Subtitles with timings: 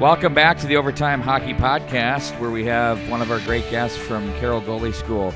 [0.00, 3.96] Welcome back to the Overtime Hockey Podcast, where we have one of our great guests
[3.96, 5.32] from Carroll Goalie School.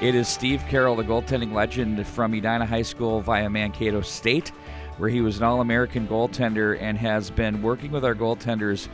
[0.00, 4.48] It is Steve Carroll, the goaltending legend from Edina High School via Mankato State,
[4.96, 8.88] where he was an All American goaltender and has been working with our goaltenders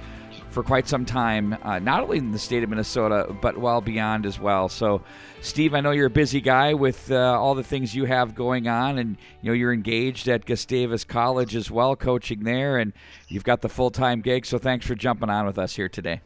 [0.54, 4.24] for quite some time, uh, not only in the state of Minnesota, but well beyond
[4.24, 4.68] as well.
[4.68, 5.02] So,
[5.40, 8.68] Steve, I know you're a busy guy with uh, all the things you have going
[8.68, 12.92] on, and you know you're engaged at Gustavus College as well, coaching there, and
[13.28, 14.46] you've got the full time gig.
[14.46, 16.20] So, thanks for jumping on with us here today.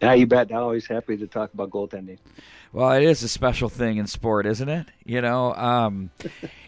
[0.00, 0.52] Yeah, you bet.
[0.52, 2.18] i Always happy to talk about goaltending.
[2.72, 4.88] Well, it is a special thing in sport, isn't it?
[5.04, 6.10] You know, um,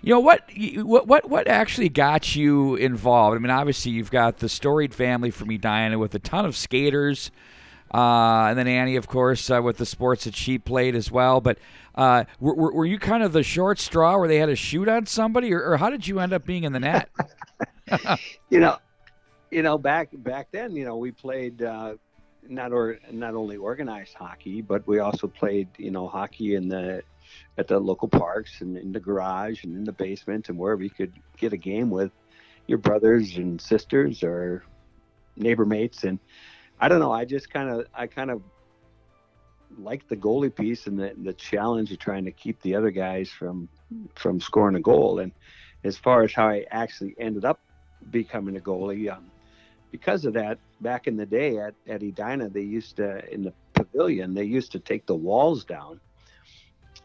[0.03, 3.37] you know what, what, what, what actually got you involved?
[3.37, 7.33] I mean, obviously you've got the storied family from Edina with a ton of skaters,
[7.93, 11.41] uh, and then Annie, of course, uh, with the sports that she played as well.
[11.41, 11.59] But
[11.97, 15.07] uh, were, were, you kind of the short straw where they had to shoot on
[15.07, 17.09] somebody, or, or how did you end up being in the net?
[18.51, 18.79] you know,
[19.51, 21.95] you know, back back then, you know, we played uh,
[22.49, 27.03] not or not only organized hockey, but we also played you know hockey in the
[27.59, 30.91] at the local parks and in the garage and in the basement and wherever you
[30.91, 32.13] could get a game with
[32.67, 34.65] your brothers and sisters or
[35.37, 36.05] neighbor mates.
[36.05, 36.19] And
[36.81, 38.43] I don't know I just kind of I kind of
[39.79, 43.31] like the goalie piece and the, the challenge of trying to keep the other guys
[43.31, 43.69] from
[44.15, 45.19] from scoring a goal.
[45.19, 45.33] And
[45.85, 47.61] as far as how I actually ended up
[48.11, 49.31] becoming a goalie um,
[49.91, 53.53] because of that, back in the day at, at Edina, they used to, in the
[53.75, 56.01] pavilion, they used to take the walls down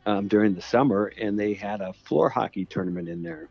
[0.06, 3.50] um, during the summer and they had a floor hockey tournament in there,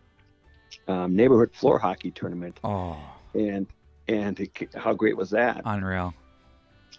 [0.88, 2.58] um, neighborhood floor hockey tournament.
[2.64, 2.98] Oh.
[3.34, 3.66] And,
[4.08, 5.62] and it, how great was that?
[5.64, 6.14] Unreal.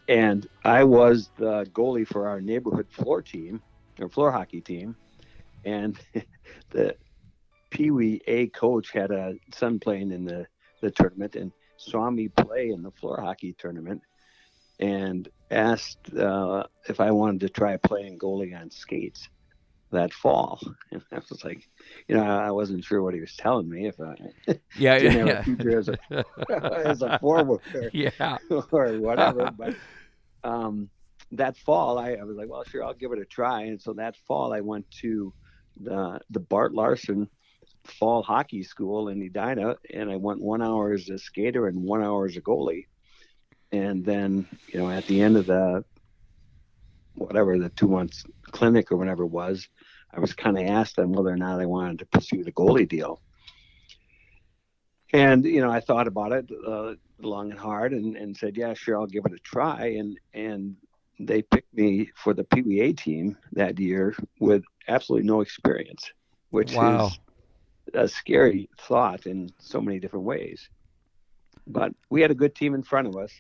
[0.08, 3.62] And I was the goalie for our neighborhood floor team
[4.00, 4.96] or floor hockey team.
[5.66, 6.00] And
[6.70, 6.96] the
[7.70, 10.48] Pee Wee A coach had a son playing in the,
[10.82, 11.36] the tournament.
[11.36, 11.52] And
[11.82, 14.02] saw me play in the floor hockey tournament
[14.80, 19.30] and asked uh, if I wanted to try playing goalie on skates
[19.92, 20.60] that fall.
[20.92, 21.68] And I was like,
[22.08, 24.16] you know, I wasn't sure what he was telling me if I
[24.78, 25.36] yeah, didn't yeah.
[25.36, 26.26] have a future as a
[26.86, 28.38] as a forward or, yeah.
[28.50, 29.52] or whatever.
[29.52, 29.76] but
[30.44, 30.90] um,
[31.32, 33.64] that fall, I, I was like, well, sure, I'll give it a try.
[33.64, 35.34] And so that fall, I went to
[35.80, 37.30] the the Bart Larson
[37.84, 42.04] fall hockey school in Edina, and I went one hour as a skater and one
[42.04, 42.88] hour as a goalie.
[43.72, 45.84] And then, you know, at the end of the
[47.16, 49.68] whatever the two months clinic or whatever it was,
[50.14, 52.88] I was kind of asked them whether or not I wanted to pursue the goalie
[52.88, 53.22] deal.
[55.14, 58.74] And you know, I thought about it uh, long and hard, and, and said, "Yeah,
[58.74, 60.76] sure, I'll give it a try." And and
[61.20, 66.12] they picked me for the PWA team that year with absolutely no experience,
[66.50, 67.08] which wow.
[67.08, 67.20] is
[67.94, 70.70] a scary thought in so many different ways.
[71.68, 73.32] But we had a good team in front of us,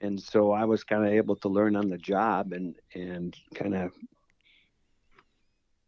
[0.00, 3.74] and so I was kind of able to learn on the job and and kind
[3.74, 3.92] of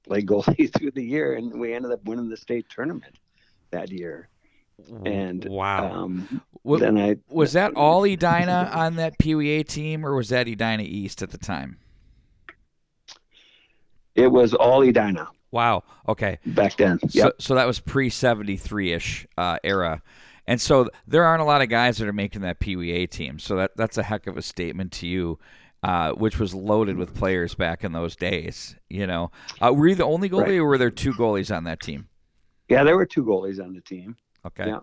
[0.05, 3.17] play goalie through the year, and we ended up winning the state tournament
[3.71, 4.29] that year.
[5.05, 10.15] And wow, um, what, then I was that all Edina on that PWA team, or
[10.15, 11.77] was that Edina East at the time?
[14.15, 15.29] It was all Edina.
[15.53, 15.83] Wow.
[16.09, 16.39] Okay.
[16.47, 16.99] Back then.
[17.03, 17.11] Yep.
[17.13, 20.03] So, so that was pre seventy three ish uh, era,
[20.47, 23.39] and so there aren't a lot of guys that are making that PWA team.
[23.39, 25.39] So that that's a heck of a statement to you,
[25.83, 28.77] uh, which was loaded with players back in those days.
[28.89, 30.59] You know, uh, were you the only goalie, Right.
[30.59, 32.07] or were there two goalies on that team?
[32.69, 34.17] Yeah, there were two goalies on the team.
[34.47, 34.69] Okay.
[34.69, 34.81] Yeah.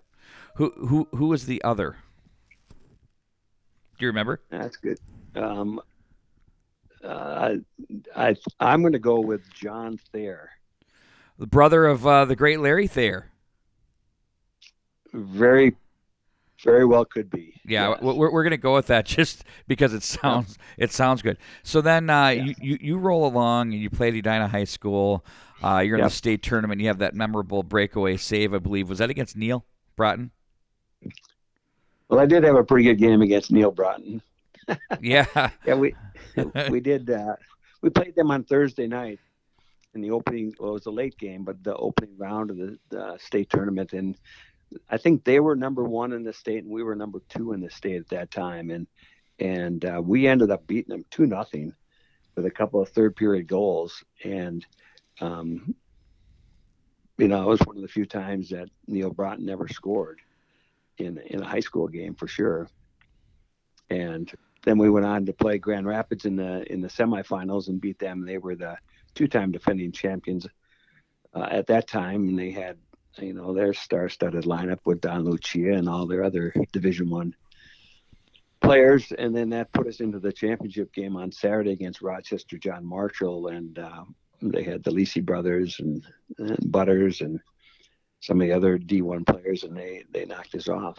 [0.56, 1.96] Who who who was the other?
[3.98, 4.42] Do you remember?
[4.50, 4.98] That's good.
[5.34, 5.80] Um,
[7.02, 7.54] uh,
[8.14, 10.50] I I'm going to go with John Thayer.
[11.38, 13.30] The brother of uh, the great Larry Thayer.
[15.12, 15.76] Very,
[16.62, 17.54] very well could be.
[17.64, 17.98] Yeah, Yes.
[18.02, 21.38] we're, we're going to go with that just because it sounds it sounds good.
[21.62, 25.24] So then uh, you, you you roll along and you play at Edina High School.
[25.62, 26.10] Uh, you're in Yep.
[26.10, 26.80] the state tournament.
[26.80, 28.88] You have that memorable breakaway save, I believe.
[28.88, 29.64] Was that against Neal
[29.96, 30.30] Broten?
[32.08, 34.20] Well, I did have a pretty good game against Neal Broten.
[35.00, 35.26] Yeah.
[35.66, 35.94] Yeah, we
[36.70, 37.08] we did.
[37.10, 37.34] Uh,
[37.82, 39.18] we played them on Thursday night
[39.94, 40.54] in the opening.
[40.58, 43.92] Well, it was a late game, but the opening round of the, the state tournament,
[43.92, 44.16] and
[44.90, 47.60] I think they were number one in the state, and we were number two in
[47.60, 48.86] the state at that time, and
[49.40, 51.72] and uh, we ended up beating them two nothing
[52.34, 54.66] with a couple of third period goals, and
[55.20, 55.74] um,
[57.16, 60.20] you know it was one of the few times that Neal Broten never scored
[60.98, 62.68] in in a high school game for sure,
[63.90, 64.30] and
[64.64, 67.98] then we went on to play Grand Rapids in the in the semifinals and beat
[67.98, 68.26] them.
[68.26, 68.76] They were the
[69.18, 70.46] two-time defending champions
[71.34, 72.78] uh, at that time, and they had
[73.16, 77.34] you know their star-studded lineup with Don Lucia and all their other Division One
[78.60, 82.86] players, and then that put us into the championship game on Saturday against Rochester John
[82.86, 84.04] Marshall, and uh,
[84.40, 86.04] they had the Lisi brothers and,
[86.38, 87.40] and, Butters and
[88.20, 90.96] some of the other D1 players, and they they knocked us off.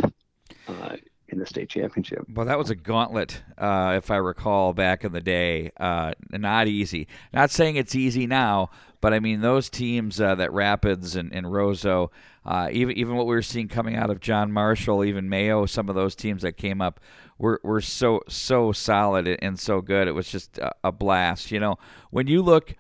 [0.68, 0.98] Uh,
[1.32, 2.26] in the state championship.
[2.34, 5.72] Well, that was a gauntlet, uh, if I recall, back in the day.
[5.78, 7.08] Uh, not easy.
[7.34, 8.70] Not saying it's easy now,
[9.02, 12.12] but I mean those teams uh, that Rapids and, and Roseau,
[12.46, 15.90] uh, even even what we were seeing coming out of John Marshall, even Mayo, some
[15.90, 17.00] of those teams that came up
[17.38, 20.08] were were so so solid and so good.
[20.08, 21.52] It was just a, a blast.
[21.52, 21.78] You know,
[22.12, 22.76] when you look.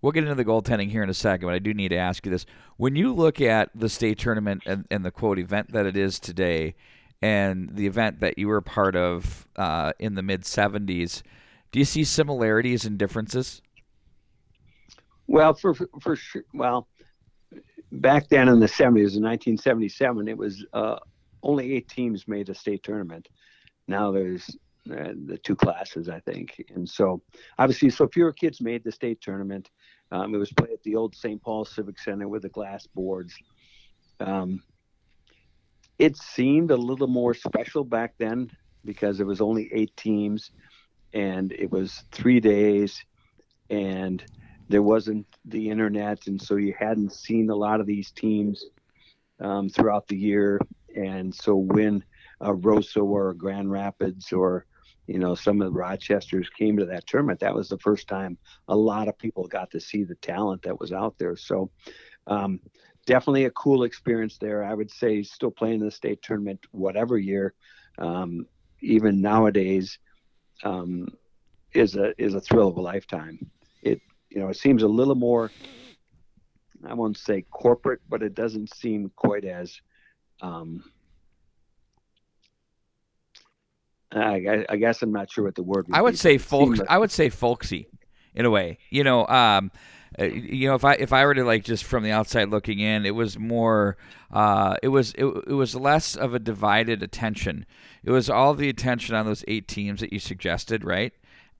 [0.00, 2.24] We'll get into the goaltending here in a second, but I do need to ask
[2.24, 2.46] you this.
[2.76, 6.20] When you look at the state tournament and, and the quote event that it is
[6.20, 6.76] today,
[7.20, 11.22] and the event that you were part of uh, in the mid 70s.
[11.72, 13.60] Do you see similarities and differences?
[15.26, 16.44] Well, for for sure.
[16.54, 16.88] Well,
[17.92, 20.96] back then in the 70s, in 1977, it was uh,
[21.42, 23.28] only eight teams made a state tournament.
[23.86, 24.48] Now there's
[24.90, 27.22] uh, the two classes, I think, and so
[27.58, 29.70] obviously, so fewer kids made the state tournament.
[30.10, 31.42] Um, it was played at the old St.
[31.42, 33.34] Paul Civic Center with the glass boards.
[34.20, 34.62] Um,
[35.98, 38.50] it seemed a little more special back then
[38.84, 40.50] because it was only eight teams
[41.12, 43.04] and it was three days
[43.70, 44.24] and
[44.68, 46.26] there wasn't the internet.
[46.26, 48.64] And so you hadn't seen a lot of these teams
[49.40, 50.60] um, throughout the year.
[50.94, 52.04] And so when
[52.40, 54.64] a Roseau or a Grand Rapids or
[55.06, 58.36] you know some of the Rochesters came to that tournament that was the first time
[58.68, 61.36] a lot of people got to see the talent that was out there.
[61.36, 61.70] So
[62.26, 62.60] um,
[63.08, 64.62] definitely a cool experience there.
[64.62, 67.54] I would say still playing in the state tournament whatever year,
[67.96, 68.46] um,
[68.82, 69.98] even nowadays,
[70.62, 71.08] um,
[71.72, 73.50] is a is a thrill of a lifetime.
[73.82, 75.50] It you know it seems a little more.
[76.86, 79.80] I won't say corporate, but it doesn't seem quite as.
[80.42, 80.84] Um,
[84.12, 85.88] I, I, guess I'm not sure what the word.
[85.88, 86.80] Would I would be, say folks.
[86.88, 87.88] I would say folksy,
[88.34, 88.78] in a way.
[88.90, 89.70] You know, um,
[90.18, 92.78] uh, you know, if I if I were to like just from the outside looking
[92.78, 93.96] in, it was more,
[94.32, 97.66] uh, it was it, it was less of a divided attention.
[98.04, 101.12] It was all the attention on those eight teams that you suggested, right?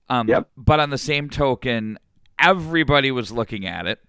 [0.09, 0.49] Um, yep.
[0.57, 1.99] But on the same token,
[2.39, 3.99] everybody was looking at it.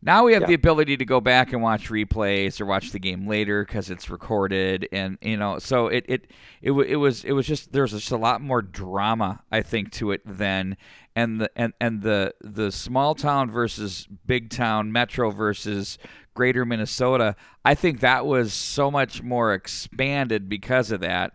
[0.00, 0.48] Now we have yep.
[0.48, 4.08] the ability to go back and watch replays or watch the game later because it's
[4.08, 6.30] recorded, and you know, so it it
[6.62, 10.12] it, it was it was just there's just a lot more drama I think to
[10.12, 10.76] it then,
[11.16, 15.98] and the and, and the the small town versus big town metro versus
[16.32, 17.34] greater Minnesota,
[17.64, 21.32] I think that was so much more expanded because of that.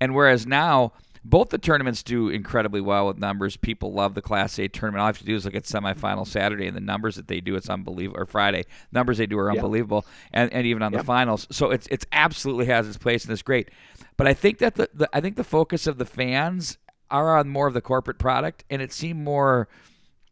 [0.00, 0.92] And whereas now
[1.24, 3.56] both the tournaments do incredibly well with numbers.
[3.56, 5.00] People love the Class A tournament.
[5.00, 7.40] All I have to do is look at semifinal Saturday and the numbers that they
[7.40, 7.54] do.
[7.54, 8.20] It's unbelievable.
[8.20, 11.46] Or Friday, numbers they do are unbelievable, and, and even on the finals.
[11.50, 13.70] So it's it's absolutely has its place and it's great.
[14.16, 16.78] But I think that the, the I think the focus of the fans
[17.10, 19.68] are on more of the corporate product, and it seemed more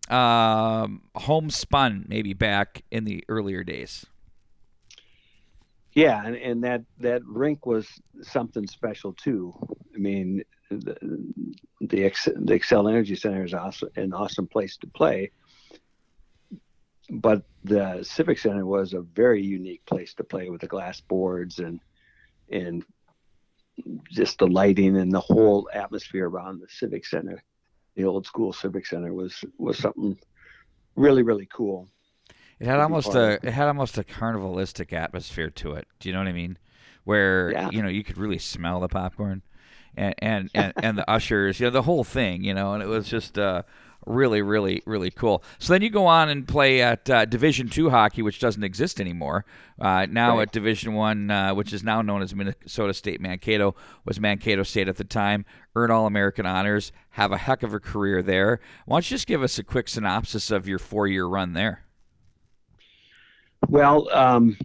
[0.08, 4.04] um, homespun maybe back in the earlier days.
[5.94, 7.86] Yeah, and, and that that rink was
[8.22, 9.54] something special too.
[9.94, 10.42] I mean,
[10.78, 10.96] the
[11.80, 15.30] the, Ex, the Xcel Energy Center is awesome, an awesome place to play,
[17.10, 21.58] but the Civic Center was a very unique place to play with the glass boards
[21.58, 21.80] and
[22.50, 22.84] and
[24.10, 27.42] just the lighting and the whole atmosphere around the civic center.
[27.96, 30.18] The old school civic center was was something
[30.96, 31.88] really really cool.
[32.58, 35.86] It had almost a it had almost a carnivalistic atmosphere to it.
[35.98, 36.58] Do you know what i mean?
[37.04, 37.70] Where yeah.
[37.70, 39.42] you know you could really smell the popcorn
[39.96, 42.86] and and and, and the ushers you know the whole thing you know and it
[42.86, 43.62] was just uh
[44.06, 45.42] really, really, really cool.
[45.58, 49.00] So then you go on and play at uh, Division Two hockey, which doesn't exist
[49.00, 49.44] anymore.
[49.80, 50.42] Uh, now right.
[50.42, 54.88] at Division One, uh, which is now known as Minnesota State Mankato, was Mankato State
[54.88, 55.44] at the time.
[55.74, 58.60] Earn All American honors, have a heck of a career there.
[58.86, 61.84] Why don't you just give us a quick synopsis of your four year run there?
[63.68, 64.58] Well, um,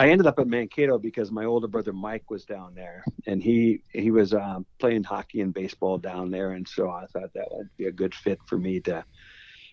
[0.00, 3.82] I ended up at Mankato because my older brother Mike was down there, and he
[3.92, 7.68] he was uh, playing hockey and baseball down there, and so I thought that would
[7.76, 9.04] be a good fit for me to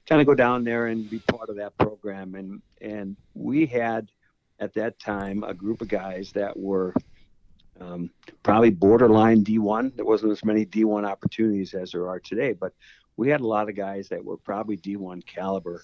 [0.06, 2.36] kind of go down there and be part of that program.
[2.36, 4.10] And and we had
[4.60, 6.94] at that time a group of guys that were
[7.80, 8.10] um,
[8.44, 9.96] probably borderline D1.
[9.96, 12.74] There wasn't as many D1 opportunities as there are today, but
[13.16, 15.84] we had a lot of guys that were probably D1 caliber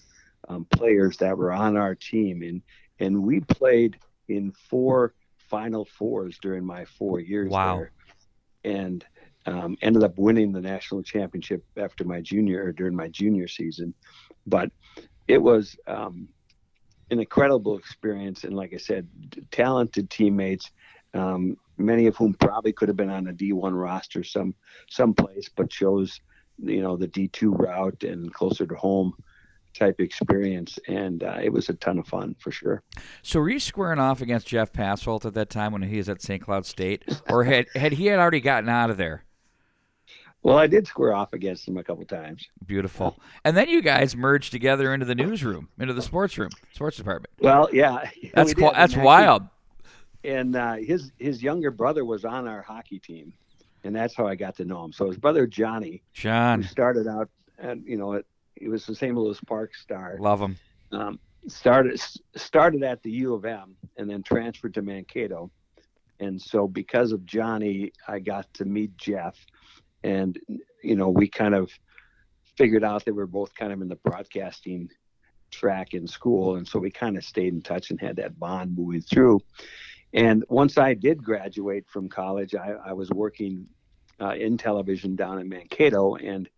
[0.49, 2.61] um, players that were on our team, and
[2.99, 3.97] and we played
[4.27, 5.13] in four
[5.49, 7.77] Final Fours during my four years wow.
[7.77, 7.91] there,
[8.63, 9.05] and
[9.45, 13.93] um, ended up winning the national championship after my junior or during my junior season.
[14.47, 14.71] But
[15.27, 16.27] it was um,
[17.11, 19.07] an incredible experience, and like I said,
[19.51, 20.71] talented teammates.
[21.13, 24.55] Um, many of whom probably could have been on a D1 roster some
[24.89, 26.19] someplace, but chose
[26.57, 29.13] you know the D2 route and closer to home
[29.73, 32.83] type experience, and uh, it was a ton of fun for sure.
[33.21, 36.21] So, were you squaring off against Jeff Passolt at that time when he was at
[36.21, 36.41] St.
[36.41, 39.23] Cloud State, or had had he had already gotten out of there?
[40.43, 42.49] Well, I did square off against him a couple times.
[42.65, 43.17] Beautiful.
[43.45, 47.33] And then you guys merged together into the newsroom, into the sports room, sports department.
[47.39, 49.43] Well, yeah, that's we that's wild.
[50.25, 53.33] And uh, his his younger brother was on our hockey team,
[53.85, 54.91] and that's how I got to know him.
[54.91, 59.15] So his brother Johnny, John, started out, at, you know, at, he was the St.
[59.15, 60.17] Louis Park star.
[60.19, 60.57] Love him.
[60.91, 61.99] Um, started
[62.35, 65.51] started at the U of M and then transferred to Mankato,
[66.19, 69.35] and so because of Johnny, I got to meet Jeff,
[70.03, 70.39] and
[70.81, 71.71] you know we kind of
[72.57, 74.89] figured out that we are both kind of in the broadcasting
[75.51, 78.75] track in school, and so we kind of stayed in touch and had that bond
[78.77, 79.39] moving through.
[80.13, 83.67] And once I did graduate from college, I, I was working
[84.21, 86.49] uh, in television down in Mankato, and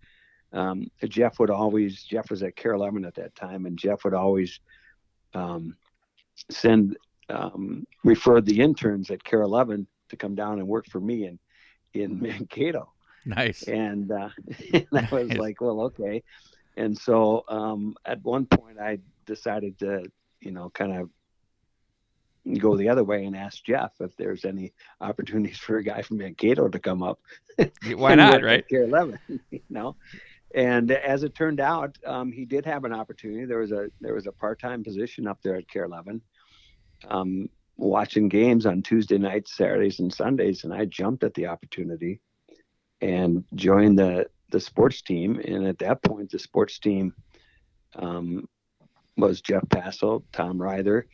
[0.55, 4.13] um, Jeff would always Jeff was at KARE 11 at that time, and Jeff would
[4.13, 4.59] always
[5.33, 5.75] um,
[6.49, 6.97] send
[7.29, 11.39] um, refer the interns at KARE 11 to come down and work for me in
[11.93, 12.91] in Mankato.
[13.25, 13.63] Nice.
[13.63, 14.29] And, uh,
[14.73, 15.37] and I was nice.
[15.37, 16.23] like, well, okay.
[16.77, 20.03] And so um, at one point, I decided to,
[20.41, 21.09] you know, kind of
[22.59, 24.71] go the other way and ask Jeff if there's any
[25.01, 27.19] opportunities for a guy from Mankato to come up.
[27.95, 28.65] Why not, right?
[28.69, 29.19] KARE 11,
[29.49, 29.95] you know.
[30.53, 33.45] And as it turned out, um, he did have an opportunity.
[33.45, 36.21] There was a there was a part time position up there at KARE 11,
[37.09, 42.21] um, watching games on Tuesday nights, Saturdays, and Sundays, and I jumped at the opportunity
[43.01, 45.41] and joined the the sports team.
[45.43, 47.13] And at that point, the sports team
[47.95, 48.47] um,
[49.17, 51.07] was Jeff Passolt, Tom Ryther,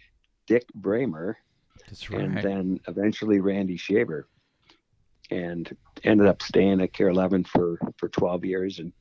[0.46, 1.38] Dick Bremer,
[2.12, 2.22] right.
[2.22, 4.28] and then eventually Randy Shaver,
[5.32, 8.92] and ended up staying at KARE 11 for for 12 years and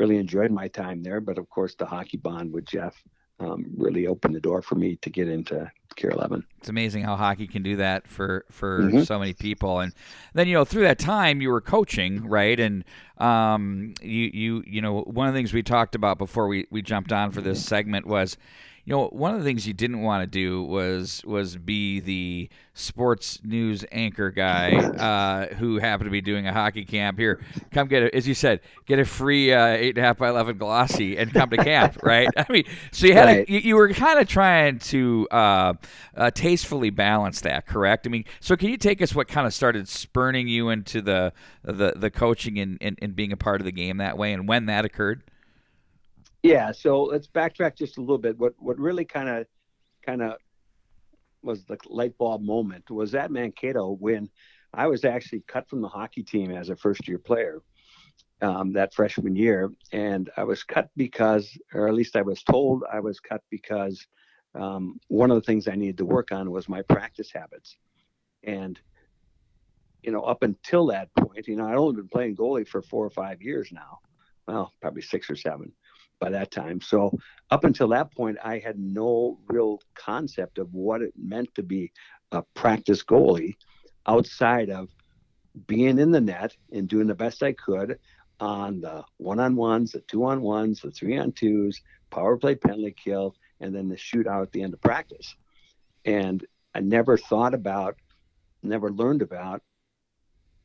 [0.00, 1.20] really enjoyed my time there.
[1.20, 3.00] But of course, the hockey bond with Jeff
[3.38, 6.44] um, really opened the door for me to get into KARE 11.
[6.58, 9.02] It's amazing how hockey can do that for for mm-hmm.
[9.02, 9.80] so many people.
[9.80, 9.92] And
[10.34, 12.58] then you know through that time you were coaching, right?
[12.58, 12.84] And
[13.20, 16.82] um, you you you know one of the things we talked about before we we
[16.82, 18.36] jumped on for this segment was
[18.84, 22.48] you know, one of the things you didn't want to do was was be the
[22.72, 24.72] sports news anchor guy
[25.50, 27.18] uh, who happened to be doing a hockey camp.
[27.18, 27.40] Here,
[27.72, 30.30] come get it, as you said, get a free uh, eight and a half by
[30.30, 32.28] eleven glossy and come to camp, right?
[32.36, 33.48] I mean, so you had right.
[33.48, 35.74] a, you, you, were kind of trying to uh,
[36.16, 38.06] uh, tastefully balance that, correct?
[38.06, 41.32] I mean, so can you take us what kind of started spurning you into the
[41.62, 44.48] the the coaching and, and, and being a part of the game that way, and
[44.48, 45.22] when that occurred?
[46.42, 48.38] Yeah, so let's backtrack just a little bit.
[48.38, 49.46] What what really kind of
[50.04, 50.34] kind of
[51.42, 54.28] was the light bulb moment was at Mankato when
[54.72, 57.62] I was actually cut from the hockey team as a first year player
[58.42, 62.84] um, that freshman year, and I was cut because, or at least I was told
[62.90, 64.06] I was cut because
[64.54, 67.76] um, one of the things I needed to work on was my practice habits,
[68.42, 68.80] and
[70.02, 73.04] you know up until that point, you know I'd only been playing goalie for four
[73.04, 73.98] or five years now,
[74.46, 75.72] well probably six or seven
[76.20, 76.80] by that time.
[76.80, 77.18] So
[77.50, 81.92] up until that point, I had no real concept of what it meant to be
[82.30, 83.56] a practice goalie
[84.06, 84.88] outside of
[85.66, 87.98] being in the net and doing the best I could
[88.38, 91.80] on the one on ones, the two on ones, the three on twos,
[92.10, 95.34] power play penalty kill, and then the shootout at the end of practice.
[96.04, 97.96] And I never thought about,
[98.62, 99.62] never learned about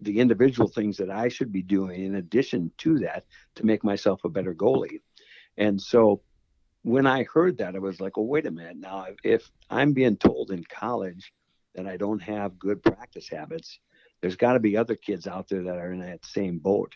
[0.02, 3.24] the individual things that I should be doing in addition to that
[3.56, 5.02] to make myself a better goalie.
[5.58, 6.22] And so
[6.84, 8.78] when I heard that, I was like, oh, wait a minute.
[8.78, 11.34] Now, if I'm being told in college
[11.74, 13.80] that I don't have good practice habits,
[14.22, 16.94] there's got to be other kids out there that are in that same boat.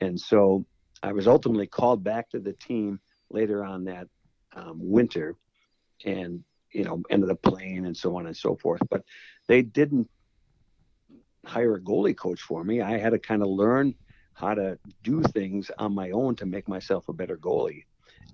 [0.00, 0.66] And so
[1.02, 3.00] I was ultimately called back to the team
[3.30, 4.08] later on that
[4.54, 5.36] um, winter
[6.04, 8.82] and, you know, ended up playing and so on and so forth.
[8.90, 9.04] But
[9.46, 10.08] they didn't
[11.46, 12.80] hire a goalie coach for me.
[12.80, 13.94] I had to kind of learn
[14.34, 17.84] how to do things on my own to make myself a better goalie.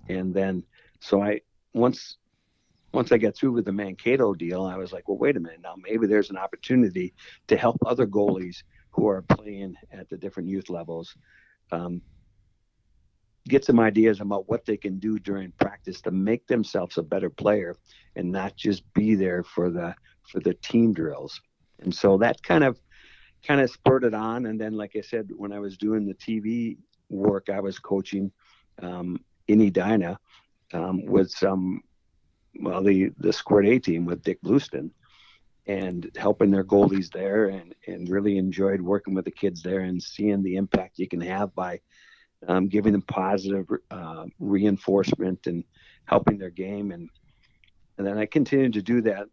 [0.09, 0.63] And then,
[0.99, 1.41] so I,
[1.73, 2.17] once,
[2.93, 5.61] once I got through with the Mankato deal, I was like, well, wait a minute
[5.61, 7.13] now, maybe there's an opportunity
[7.47, 11.15] to help other goalies who are playing at the different youth levels
[11.71, 12.01] um,
[13.47, 17.29] get some ideas about what they can do during practice to make themselves a better
[17.29, 17.75] player
[18.15, 21.41] and not just be there for the for the team drills.
[21.79, 22.79] And so that kind of
[23.45, 24.45] kind of spurted on.
[24.45, 26.77] And then, like I said, when I was doing the TV
[27.09, 28.31] work, I was coaching
[28.81, 30.19] um, in Edina
[30.73, 31.81] um, with some,
[32.59, 34.91] well, the, the Squirt A team with Dick Blueston.
[35.67, 40.01] and helping their goalies there and, and really enjoyed working with the kids there and
[40.01, 41.79] seeing the impact you can have by
[42.47, 45.63] um, giving them positive uh, reinforcement and
[46.05, 47.09] helping their game and
[47.97, 49.27] and then I continued to do that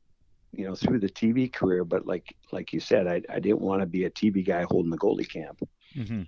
[0.53, 3.81] you know through the TV career but like like you said I, I didn't want
[3.81, 5.61] to be a TV guy holding the goalie camp
[5.95, 6.23] mm-hmm.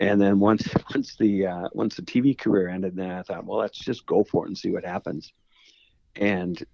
[0.00, 3.58] and then once once the uh, once the TV career ended then I thought well
[3.58, 5.32] let's just go for it and see what happens
[6.16, 6.64] and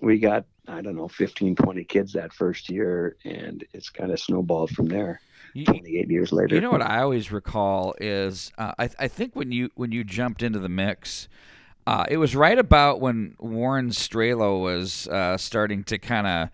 [0.00, 4.20] we got I don't know 15 20 kids that first year and it's kind of
[4.20, 5.20] snowballed from there.
[5.64, 6.54] 28 years later.
[6.54, 10.04] You know what I always recall is uh, I, I think when you when you
[10.04, 11.28] jumped into the mix,
[11.86, 16.48] uh, it was right about when Warren Strelow was uh, starting to kind of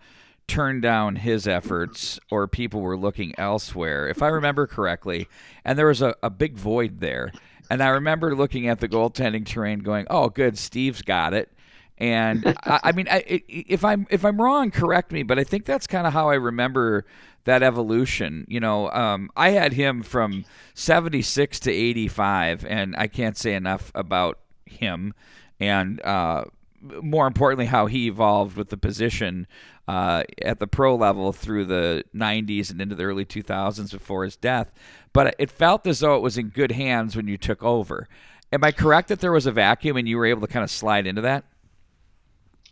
[0.47, 5.27] turn down his efforts or people were looking elsewhere, if I remember correctly.
[5.65, 7.31] And there was a, a big void there.
[7.69, 11.51] And I remember looking at the goaltending terrain going, oh, good, Steve's got it.
[11.97, 15.23] And I, I, mean, I, if I'm if I'm wrong, correct me.
[15.23, 17.05] But I think that's kind of how I remember
[17.45, 18.45] that evolution.
[18.47, 23.91] You know, um, I had him from '76 to '85, and I can't say enough
[23.95, 25.13] about him.
[25.59, 26.45] And uh,
[26.81, 29.47] more importantly, how he evolved with the position
[29.87, 34.35] uh, at the pro level through the 90s and into the early 2000s before his
[34.35, 34.71] death.
[35.13, 38.07] But it felt as though it was in good hands when you took over.
[38.51, 40.71] Am I correct that there was a vacuum and you were able to kind of
[40.71, 41.45] slide into that?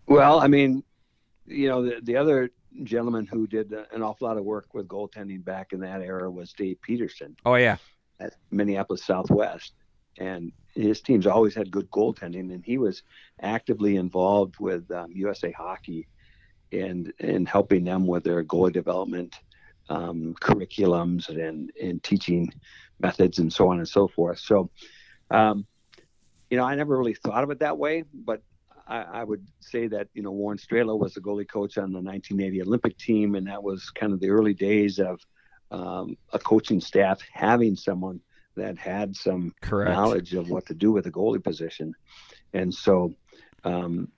[0.08, 0.84] Well, I mean,
[1.48, 2.52] you know, the, the other
[2.84, 6.54] gentleman who did an awful lot of work with goaltending back in that era was
[6.54, 7.36] Dave Peterson.
[7.46, 7.78] Oh yeah,
[8.20, 9.74] at Minneapolis Southwest,
[10.18, 13.04] and his teams always had good goaltending, and he was
[13.42, 16.08] actively involved with um, USA Hockey
[16.72, 19.40] and and helping them with their goalie development
[19.90, 22.52] um, curriculums and and teaching
[23.00, 24.40] methods and so on and so forth.
[24.40, 24.70] So,
[25.32, 25.66] um,
[26.50, 28.42] you know, I never really thought of it that way, but
[28.88, 32.02] I, I, would say that you know Warren Strelow was the goalie coach on the
[32.02, 35.20] 1980 Olympic team, and that was kind of the early days of
[35.72, 38.22] um, a coaching staff having someone
[38.56, 39.92] that had some Correct.
[39.92, 41.94] knowledge of what to do with the goalie position,
[42.54, 43.14] and so
[43.64, 44.10] um,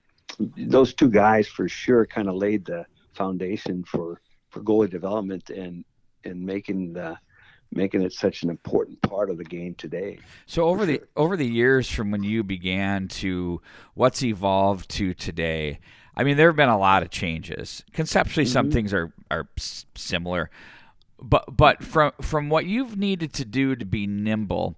[0.56, 4.20] those two guys for sure kind of laid the foundation for
[4.50, 5.84] for goalie development and
[6.24, 7.16] and making the
[7.72, 10.18] making it such an important part of the game today.
[10.46, 13.60] So over the over the years from when you began to
[13.94, 15.80] what's evolved to today,
[16.16, 17.84] I mean there have been a lot of changes.
[17.92, 18.52] Conceptually, mm-hmm.
[18.52, 19.48] some things are are
[19.94, 20.50] similar,
[21.20, 24.76] but but from from what you've needed to do to be nimble,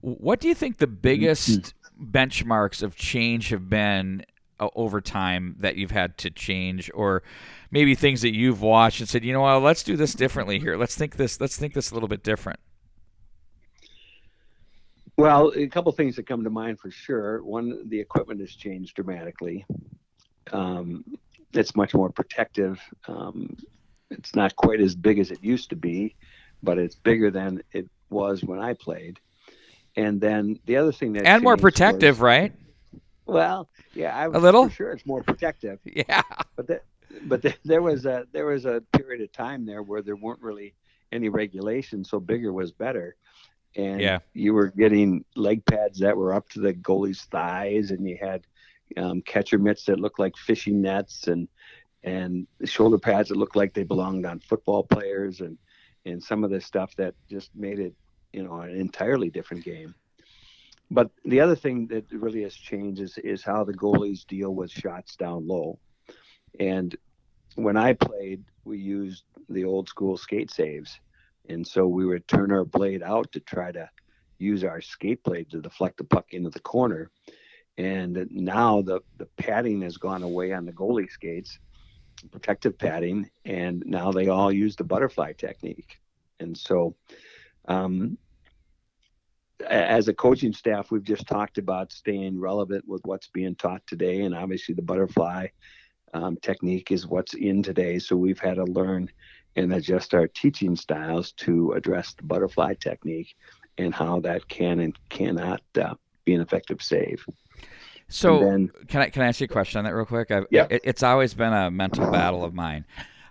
[0.00, 2.10] what do you think the biggest mm-hmm.
[2.10, 4.24] benchmarks of change have been
[4.60, 7.22] uh, over time that you've had to change or
[7.70, 10.76] maybe things that you've watched and said, you know what, let's do this differently here.
[10.76, 11.40] Let's think this.
[11.40, 12.60] Let's think this a little bit different.
[15.16, 17.42] Well, a couple things that come to mind for sure.
[17.42, 19.64] One, the equipment has changed dramatically.
[20.52, 21.04] Um,
[21.52, 22.80] it's much more protective.
[23.06, 23.56] Um,
[24.10, 26.14] it's not quite as big as it used to be,
[26.62, 29.18] but it's bigger than it was when I played.
[29.96, 32.52] And then the other thing that and more protective, was, right?
[33.26, 34.68] Well, yeah, I was a little.
[34.68, 35.78] sure, it's more protective.
[35.84, 36.22] Yeah,
[36.56, 36.80] but the,
[37.26, 40.42] but the, there was a there was a period of time there where there weren't
[40.42, 40.74] really
[41.12, 43.16] any regulations, so bigger was better.
[43.76, 44.18] And yeah.
[44.34, 48.46] you were getting leg pads that were up to the goalie's thighs, and you had
[48.96, 51.48] um, catcher mitts that looked like fishing nets, and
[52.04, 55.58] and the shoulder pads that looked like they belonged on football players, and
[56.06, 57.94] and some of the stuff that just made it,
[58.32, 59.94] you know, an entirely different game.
[60.90, 64.70] But the other thing that really has changed is, is how the goalies deal with
[64.70, 65.78] shots down low.
[66.60, 66.94] And
[67.56, 71.00] when I played, we used the old school skate saves.
[71.48, 73.88] And so we would turn our blade out to try to
[74.38, 77.10] use our skate blade to deflect the puck into the corner.
[77.76, 81.58] And now the, the padding has gone away on the goalie skates,
[82.30, 86.00] protective padding, and now they all use the butterfly technique.
[86.40, 86.96] And so
[87.68, 88.18] um,
[89.68, 94.22] as a coaching staff, we've just talked about staying relevant with what's being taught today,
[94.22, 95.48] and obviously the butterfly
[96.12, 97.98] um, technique is what's in today.
[97.98, 99.10] So we've had to learn
[99.56, 103.36] and adjust our teaching styles to address the butterfly technique
[103.78, 107.24] and how that can and cannot uh, be an effective save.
[108.08, 110.30] So then, can I can I ask you a question on that real quick?
[110.30, 110.66] I've, yeah.
[110.70, 112.84] It, it's always been a mental battle of mine.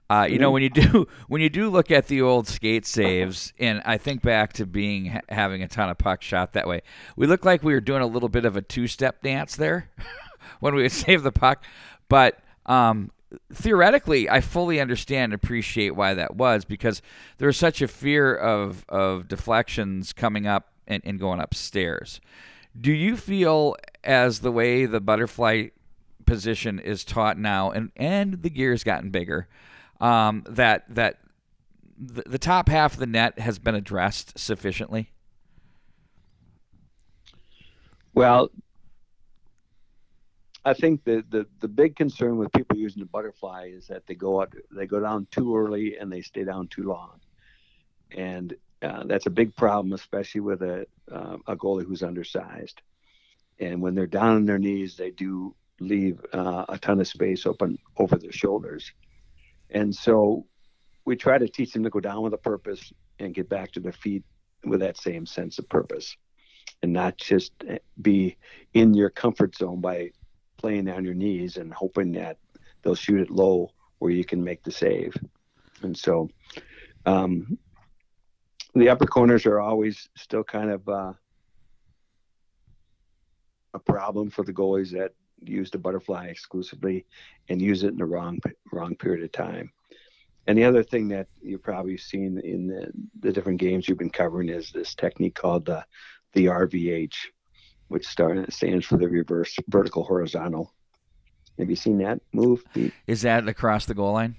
[0.10, 3.54] Uh, you know, when you do when you do look at the old skate saves,
[3.60, 6.82] and I think back to being having a ton of puck shot that way,
[7.16, 9.90] we looked like we were doing a little bit of a two step dance there
[10.60, 11.64] when we would save the puck.
[12.10, 13.12] But um,
[13.54, 17.02] theoretically, I fully understand and appreciate why that was because
[17.38, 22.20] there was such a fear of of deflections coming up and, and going upstairs.
[22.80, 25.68] Do you feel as the way the butterfly
[26.26, 29.48] position is taught now, and and the gear's gotten bigger.
[30.00, 31.20] Um, that that
[31.98, 35.12] the, the top half of the net has been addressed sufficiently.
[38.14, 38.52] Well,
[40.66, 44.14] I think the, the, the big concern with people using the butterfly is that they
[44.14, 47.20] go out, they go down too early and they stay down too long,
[48.16, 52.82] and uh, that's a big problem, especially with a uh, a goalie who's undersized.
[53.60, 57.46] And when they're down on their knees, they do leave uh, a ton of space
[57.46, 58.92] open over their shoulders.
[59.70, 60.46] And so
[61.06, 63.80] we try to teach them to go down with a purpose and get back to
[63.80, 64.24] their feet
[64.66, 66.16] with that same sense of purpose
[66.82, 67.52] and not just
[68.02, 68.38] be
[68.74, 70.12] in your comfort zone by
[70.58, 72.38] playing on your knees and hoping that
[72.82, 73.70] they'll shoot it low
[74.00, 75.16] where you can make the save.
[75.82, 76.30] And so
[77.06, 77.58] um,
[78.76, 81.14] the upper corners are always still kind of uh,
[83.74, 85.12] a problem for the goalies that
[85.44, 87.06] use the butterfly exclusively
[87.50, 88.40] and use it in the wrong
[88.72, 89.72] wrong period of time.
[90.48, 94.10] And the other thing that you've probably seen in the, the different games you've been
[94.10, 95.86] covering is this technique called the
[96.34, 97.14] the RVH,
[97.90, 100.74] which stands for the reverse vertical horizontal.
[101.60, 102.64] Have you seen that move?
[103.06, 104.36] Is that across the goal line?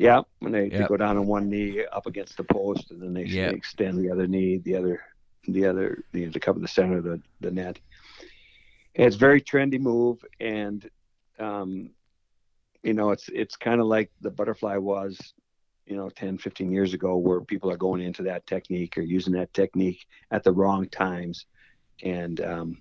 [0.00, 0.72] Yeah, when they, yep.
[0.72, 3.52] they, go down on one knee up against the post, and then they, yep.
[3.52, 5.02] extend the other knee, the other,
[5.46, 7.78] the other, you know, to cover the center of the, the net.
[8.94, 10.88] And it's very trendy move, and
[11.38, 11.90] um,
[12.82, 15.18] you know, it's it's kind of like the butterfly was,
[15.84, 19.34] you know, 10, 15 years ago, where people are going into that technique or using
[19.34, 21.44] that technique at the wrong times,
[22.02, 22.78] and um,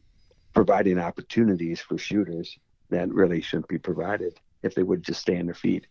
[0.53, 2.58] providing opportunities for shooters
[2.91, 5.86] that really shouldn't be provided if they would just stay on their feet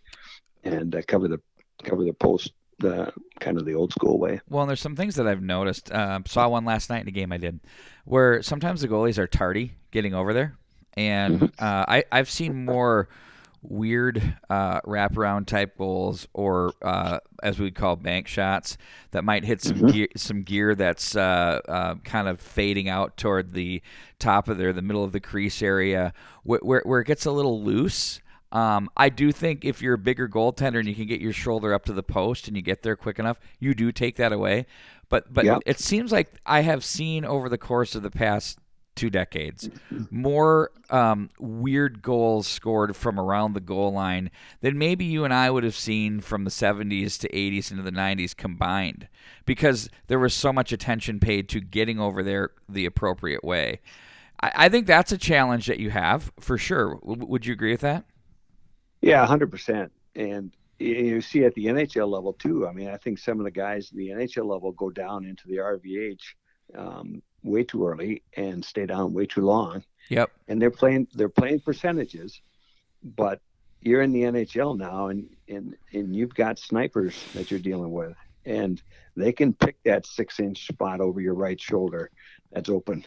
[0.64, 1.40] and uh, cover the
[1.84, 4.40] cover the post the kind of the old school way.
[4.48, 5.90] Well, there's some things that I've noticed.
[5.90, 7.60] Uh, saw one last night in a game I did,
[8.04, 10.56] where sometimes the goalies are tardy getting over there,
[10.94, 11.64] and mm-hmm.
[11.64, 13.08] uh, I I've seen more
[13.62, 18.78] weird uh, wraparound type goals or uh, as we call bank shots
[19.10, 19.88] that might hit some mm-hmm.
[19.88, 23.82] gear, some gear that's uh, uh, kind of fading out toward the
[24.18, 26.12] top of there, the middle of the crease area,
[26.44, 28.20] where, where, where it gets a little loose.
[28.50, 31.74] Um, I do think if you're a bigger goaltender and you can get your shoulder
[31.74, 34.66] up to the post and you get there quick enough, you do take that away.
[35.08, 35.60] But but yep.
[35.66, 38.58] it seems like I have seen over the course of the past
[38.98, 39.70] two decades
[40.10, 44.28] more um, weird goals scored from around the goal line
[44.60, 47.92] than maybe you and I would have seen from the 70s to 80s into the
[47.92, 49.06] 90s combined
[49.46, 53.80] because there was so much attention paid to getting over there the appropriate way.
[54.42, 56.98] I, I think that's a challenge that you have for sure.
[57.06, 58.04] W- would you agree with that?
[59.00, 59.92] Yeah, hundred percent.
[60.14, 62.66] And you see at the NHL level too.
[62.66, 65.48] I mean, I think some of the guys in the NHL level go down into
[65.48, 66.20] the RVH
[66.76, 69.84] um, way too early and stay down way too long.
[70.08, 70.30] Yep.
[70.48, 72.40] And they're playing they're playing percentages,
[73.02, 73.40] but
[73.80, 78.16] you're in the NHL now, and and and you've got snipers that you're dealing with,
[78.44, 78.82] and
[79.16, 82.10] they can pick that six inch spot over your right shoulder
[82.52, 83.04] that's open,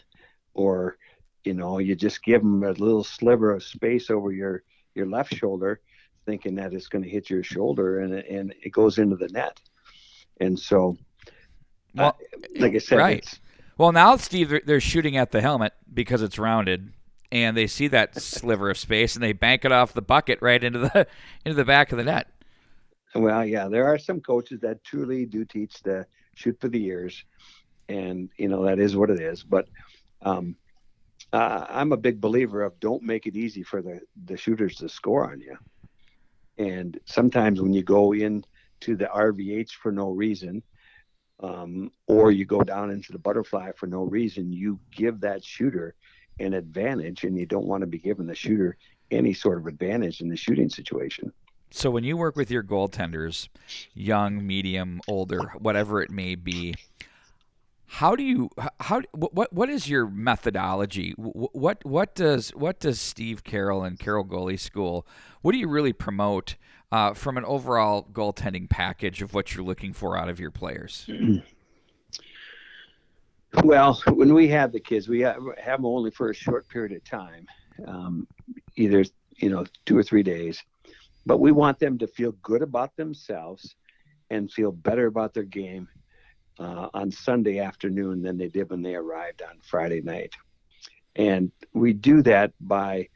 [0.54, 0.98] or
[1.44, 4.64] you know you just give them a little sliver of space over your
[4.96, 5.80] your left shoulder,
[6.26, 9.60] thinking that it's going to hit your shoulder and and it goes into the net.
[10.40, 10.98] And so,
[11.96, 13.40] well, uh, like I said, right.
[13.78, 16.94] Well, now Steve, they're shooting at the helmet because it's rounded,
[17.32, 20.64] and they see that sliver of space and they bank it off the bucket right
[20.64, 21.08] into the
[21.46, 22.28] into the back of the net.
[23.14, 27.24] Well, yeah, there are some coaches that truly do teach the shoot for the ears,
[27.90, 29.44] and you know that is what it is.
[29.44, 29.68] But
[30.22, 30.56] um,
[31.34, 34.90] uh, I'm a big believer of don't make it easy for the, the shooters to
[34.90, 35.58] score on you.
[36.58, 38.44] And sometimes when you go in
[38.82, 40.62] to the RVH for no reason,
[41.42, 45.96] um, or you go down into the butterfly for no reason, you give that shooter
[46.40, 48.78] an advantage, and you don't want to be giving the shooter
[49.10, 51.32] any sort of advantage in the shooting situation.
[51.72, 53.48] So when you work with your goaltenders,
[53.94, 56.76] young, medium, older, whatever it may be,
[57.92, 58.50] how do you
[58.80, 61.14] how what what is your methodology?
[61.18, 65.06] What what does what does Steve Carroll and Carroll Goalie School?
[65.42, 66.56] What do you really promote
[66.90, 71.08] uh, from an overall goaltending package of what you're looking for out of your players?
[73.66, 77.04] Well, when we have the kids, we have, them only for a short period of
[77.04, 77.46] time,
[77.86, 78.26] um,
[78.78, 79.04] either
[79.36, 80.64] you know two or three days,
[81.26, 83.76] but we want them to feel good about themselves
[84.30, 85.90] and feel better about their game
[86.62, 90.34] uh, on Sunday afternoon than they did when they arrived on Friday night.
[91.16, 93.10] And we do that by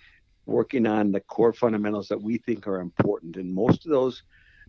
[0.46, 3.38] working on the core fundamentals that we think are important.
[3.38, 4.24] And most of those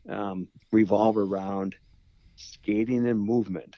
[0.09, 1.75] um, revolve around
[2.37, 3.77] skating and movement.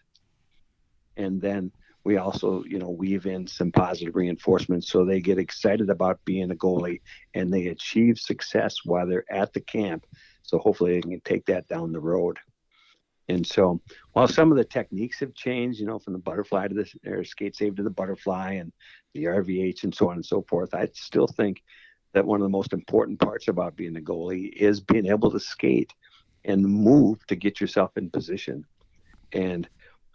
[1.16, 1.72] And then
[2.04, 6.50] we also, you know, weave in some positive reinforcement so they get excited about being
[6.50, 7.00] a goalie
[7.34, 10.06] and they achieve success while they're at the camp.
[10.42, 12.38] So hopefully they can take that down the road.
[13.28, 13.80] And so,
[14.12, 17.24] while some of the techniques have changed, you know, from the butterfly to the or
[17.24, 18.72] skate save to the butterfly and
[19.14, 21.62] the RVH and so on and so forth, I still think
[22.14, 25.40] that one of the most important parts about being a goalie is being able to
[25.40, 25.92] skate
[26.44, 28.64] and move to get yourself in position.
[29.32, 29.68] And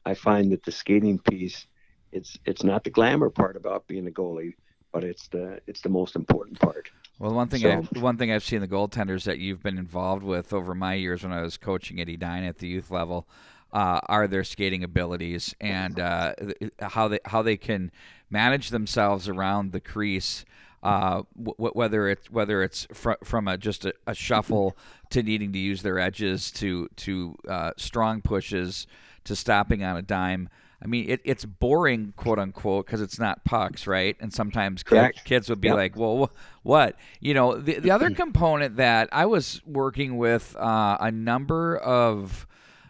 [0.06, 1.68] I find that the skating piece,
[2.12, 4.54] it's it's not the glamour part about being a goalie,
[4.92, 6.90] but it's the it's the most important part.
[7.20, 10.24] Well, one thing so, I've, one thing I've seen the goaltenders that you've been involved
[10.24, 13.28] with over my years when I was coaching at Edina at the youth level
[13.72, 16.34] uh, are their skating abilities and uh,
[16.82, 17.92] how they how they can
[18.30, 20.46] manage themselves around the crease.
[20.84, 24.76] Uh, w- whether it's whether it's fr- from a just a, a, shuffle
[25.10, 28.86] to needing to use their edges to to uh, strong pushes
[29.24, 30.50] to stopping on a dime.
[30.84, 34.18] I mean, it, it's boring, quote unquote, because it's not pucks, right?
[34.20, 35.78] And sometimes kid, kids would be yep.
[35.78, 40.56] like, "Well, wh- what?" You know, the the other component that I was working with
[40.58, 42.46] uh, a number of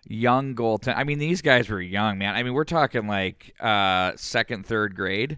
[0.08, 0.98] young goaltenders.
[0.98, 2.34] I mean, these guys were young, man.
[2.34, 5.38] I mean, we're talking like uh, second, third grade,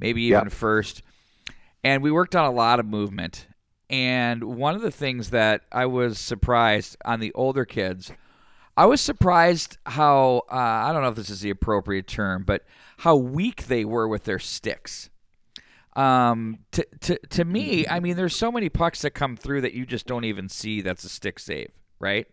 [0.00, 0.52] maybe even yep.
[0.52, 1.02] first.
[1.84, 3.46] And we worked on a lot of movement.
[3.90, 8.12] And one of the things that I was surprised on the older kids
[8.82, 12.64] I was surprised how uh, I don't know if this is the appropriate term, but
[12.98, 15.08] how weak they were with their sticks.
[15.94, 19.72] Um, to to to me, I mean, there's so many pucks that come through that
[19.72, 20.80] you just don't even see.
[20.80, 22.26] That's a stick save, right?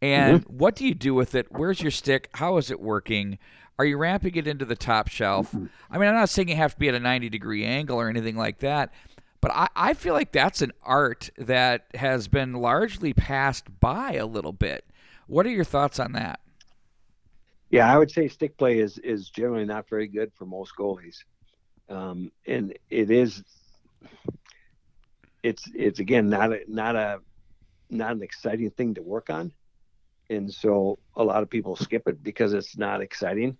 [0.00, 0.56] And mm-hmm.
[0.56, 1.50] what do you do with it?
[1.50, 2.28] Where's your stick?
[2.34, 3.40] How is it working?
[3.76, 5.50] Are you ramping it into the top shelf?
[5.50, 5.66] Mm-hmm.
[5.90, 8.08] I mean, I'm not saying you have to be at a 90 degree angle or
[8.08, 8.92] anything like that,
[9.40, 14.26] but I, I feel like that's an art that has been largely passed by a
[14.26, 14.84] little bit.
[15.32, 16.40] What are your thoughts on that?
[17.70, 21.24] Yeah, I would say stick play is is generally not very good for most goalies,
[21.88, 23.42] um, and it is.
[25.42, 27.20] It's it's again not a not a
[27.88, 29.52] not an exciting thing to work on,
[30.28, 33.56] and so a lot of people skip it because it's not exciting.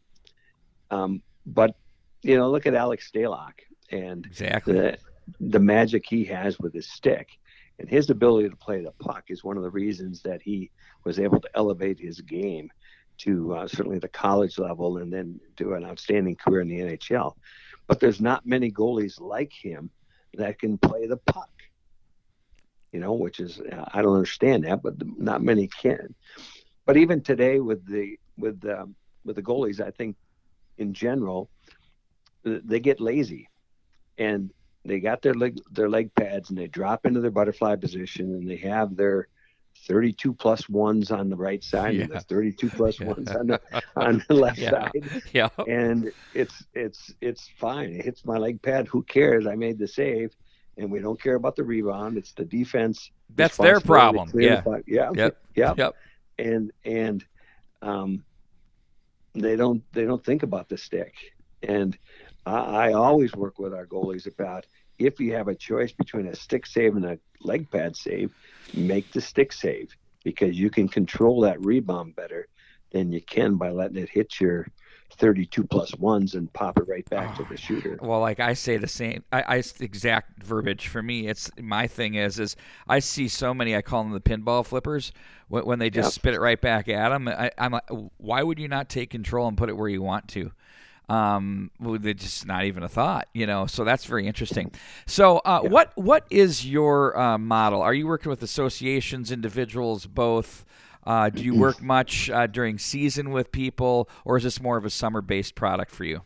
[0.91, 1.75] Um, but
[2.21, 4.99] you know, look at Alex Stalock and exactly the,
[5.41, 7.31] the magic he has with his stick.
[7.83, 10.71] And his ability to play the puck is one of the reasons that he
[11.03, 12.71] was able to elevate his game
[13.19, 17.35] to uh, certainly the college level and then do an outstanding career in the NHL.
[17.89, 19.91] But there's not many goalies like him
[20.35, 21.51] that can play the puck.
[22.93, 23.61] You know, which is
[23.93, 26.15] I don't understand that, but not many can.
[26.87, 28.89] But even today, with the with the,
[29.25, 30.15] with the goalies, I think
[30.79, 31.51] in general
[32.45, 33.49] they get lazy,
[34.19, 34.53] and
[34.85, 38.49] they got their leg their leg pads and they drop into their butterfly position and
[38.49, 39.29] they have their
[39.87, 42.03] 32 plus ones on the right side yeah.
[42.03, 43.61] and the 32 plus ones on the
[43.97, 44.71] on the left yeah.
[44.71, 45.23] side.
[45.33, 45.49] Yeah.
[45.67, 47.91] And it's it's it's fine.
[47.91, 48.87] It hits my leg pad.
[48.89, 49.47] Who cares?
[49.47, 50.35] I made the save
[50.77, 52.17] and we don't care about the rebound.
[52.17, 54.31] It's the defense that's their problem.
[54.35, 54.61] yeah.
[54.61, 55.11] the yeah.
[55.15, 55.39] Yep.
[55.57, 55.79] yep.
[55.79, 55.95] Yep.
[56.39, 57.25] And and
[57.81, 58.25] um
[59.35, 61.15] they don't they don't think about the stick.
[61.63, 61.97] And
[62.47, 64.67] I, I always work with our goalies about
[64.99, 68.33] if you have a choice between a stick save and a leg pad save,
[68.75, 72.47] make the stick save because you can control that rebound better
[72.91, 74.67] than you can by letting it hit your
[75.17, 77.99] 32 plus ones and pop it right back oh, to the ah, shooter.
[78.01, 81.27] Well, like I say the same, I, I exact verbiage for me.
[81.27, 82.57] It's my thing is, is
[82.89, 85.13] I see so many, I call them the pinball flippers
[85.49, 86.13] when, when they just yep.
[86.13, 87.29] spit it right back at them.
[87.29, 90.29] I, I'm like, why would you not take control and put it where you want
[90.29, 90.51] to?
[91.13, 93.67] Um, they just not even a thought, you know.
[93.67, 94.73] So that's very interesting.
[95.07, 95.69] So, uh, yeah.
[95.69, 97.83] what what is your uh, model?
[97.83, 100.65] Are you working with associations, individuals, both?
[101.05, 104.87] Uh, do you work much uh, during season with people, or is this more of
[104.87, 106.23] a summer-based product for you?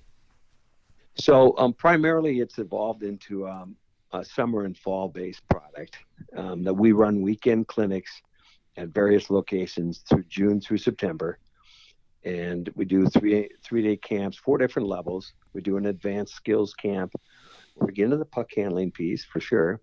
[1.16, 3.74] So, um, primarily, it's evolved into um,
[4.12, 5.96] a summer and fall-based product
[6.36, 8.22] um, that we run weekend clinics
[8.76, 11.38] at various locations through June through September
[12.26, 15.32] and we do three three day camps, four different levels.
[15.54, 17.14] We do an advanced skills camp.
[17.76, 19.80] We get into the puck handling piece for sure.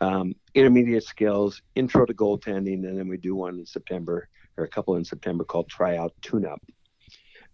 [0.00, 4.68] Um, intermediate skills, intro to goaltending, and then we do one in September or a
[4.68, 6.62] couple in September called tryout tune up.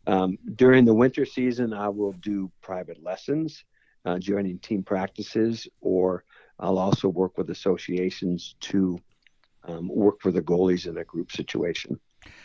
[0.06, 3.64] Um, during the winter season, I will do private lessons,
[4.04, 6.24] uh, joining team practices, or
[6.61, 8.98] I'll also work with associations to
[9.64, 11.98] um, work for the goalies in a group situation.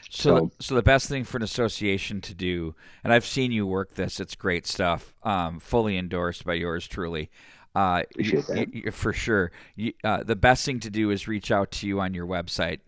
[0.10, 3.68] So, so, so, the best thing for an association to do, and I've seen you
[3.68, 4.20] work this.
[4.20, 5.14] It's great stuff.
[5.24, 7.30] Um, fully endorsed by yours truly.
[7.76, 9.52] Uh, you, you, for sure.
[9.76, 12.80] You, uh, the best thing to do is reach out to you on your website.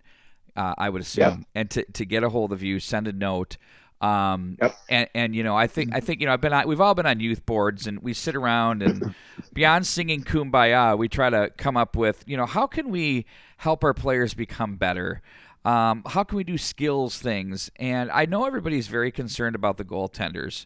[0.56, 3.58] Uh, I would assume, and to to get a hold of you, send a note.
[4.02, 4.76] Um, yep.
[4.90, 6.96] and, and you know, I think I think you know, I've been on, we've all
[6.96, 9.14] been on youth boards, and we sit around and
[9.54, 13.26] beyond singing "Kumbaya," we try to come up with you know how can we
[13.58, 15.22] help our players become better.
[15.70, 17.70] Um, how can we do skills things?
[17.76, 20.66] And I know everybody's very concerned about the goaltenders,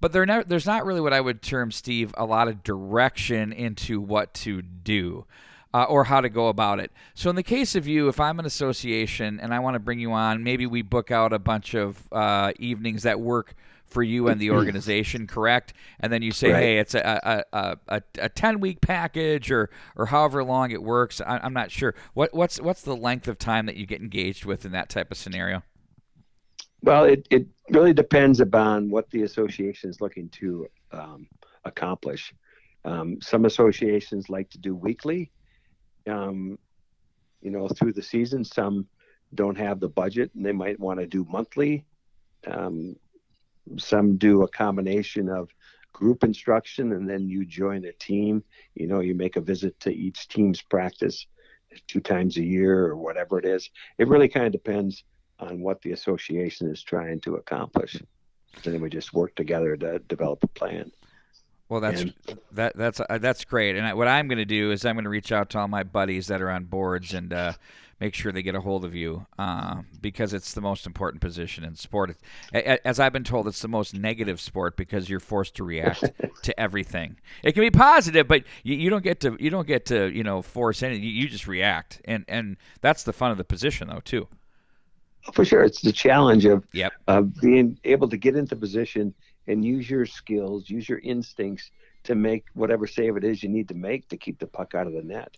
[0.00, 4.00] but not, there's not really what I would term, Steve, a lot of direction into
[4.00, 5.26] what to do
[5.72, 6.90] uh, or how to go about it.
[7.14, 10.00] So, in the case of you, if I'm an association and I want to bring
[10.00, 13.54] you on, maybe we book out a bunch of uh, evenings that work
[13.92, 15.74] for you and the organization, correct?
[16.00, 16.62] And then you say, right.
[16.62, 21.20] hey, it's a, a, a, a 10 week package or, or however long it works.
[21.20, 21.94] I, am not sure.
[22.14, 25.10] What, what's, what's the length of time that you get engaged with in that type
[25.10, 25.62] of scenario?
[26.82, 31.28] Well, it, it really depends upon what the association is looking to um,
[31.64, 32.34] accomplish.
[32.84, 35.30] Um, some associations like to do weekly,
[36.08, 36.58] um,
[37.40, 38.44] you know, through the season.
[38.44, 38.88] Some
[39.34, 41.84] don't have the budget and they might want to do monthly.
[42.46, 42.96] Um,
[43.78, 45.50] some do a combination of
[45.92, 48.42] group instruction and then you join a team.
[48.74, 51.26] You know, you make a visit to each team's practice
[51.86, 53.70] two times a year or whatever it is.
[53.98, 55.04] It really kind of depends
[55.38, 57.94] on what the association is trying to accomplish.
[58.64, 60.90] And then we just work together to develop a plan.
[61.68, 62.14] Well, that's and,
[62.52, 63.76] that that's uh, that's great.
[63.76, 65.68] And I, what I'm going to do is I'm going to reach out to all
[65.68, 67.54] my buddies that are on boards and uh,
[68.02, 71.62] make sure they get a hold of you uh, because it's the most important position
[71.62, 72.16] in sport.
[72.52, 76.04] As I've been told, it's the most negative sport because you're forced to react
[76.42, 77.16] to everything.
[77.44, 80.24] It can be positive, but you, you, don't get to you don't get to you
[80.24, 81.04] know force anything.
[81.04, 84.26] You, you just react, and and that's the fun of the position, though, too.
[85.32, 86.92] For sure, it's the challenge of yep.
[87.06, 89.14] of being able to get into position
[89.46, 91.70] and use your skills, use your instincts
[92.04, 94.86] to make whatever save it is you need to make to keep the puck out
[94.86, 95.36] of the net.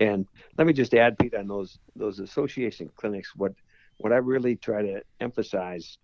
[0.00, 0.26] And
[0.58, 3.36] let me just add, Pete, on those those association clinics.
[3.36, 3.52] What
[3.98, 5.98] what I really try to emphasize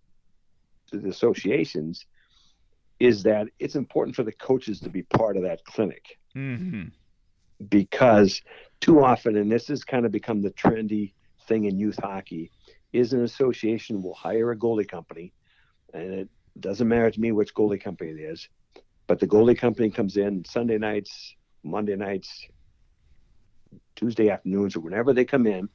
[0.90, 2.06] to the associations
[3.00, 6.84] is that it's important for the coaches to be part of that clinic mm-hmm.
[7.68, 8.42] because
[8.80, 11.12] too often, and this has kind of become the trendy
[11.46, 12.50] thing in youth hockey,
[12.92, 15.32] is an association will hire a goalie company,
[15.92, 16.28] and it
[16.60, 18.48] doesn't matter to me which goalie company it is,
[19.06, 22.46] but the goalie company comes in Sunday nights, Monday nights,
[23.96, 25.68] Tuesday afternoons, or whenever they come in.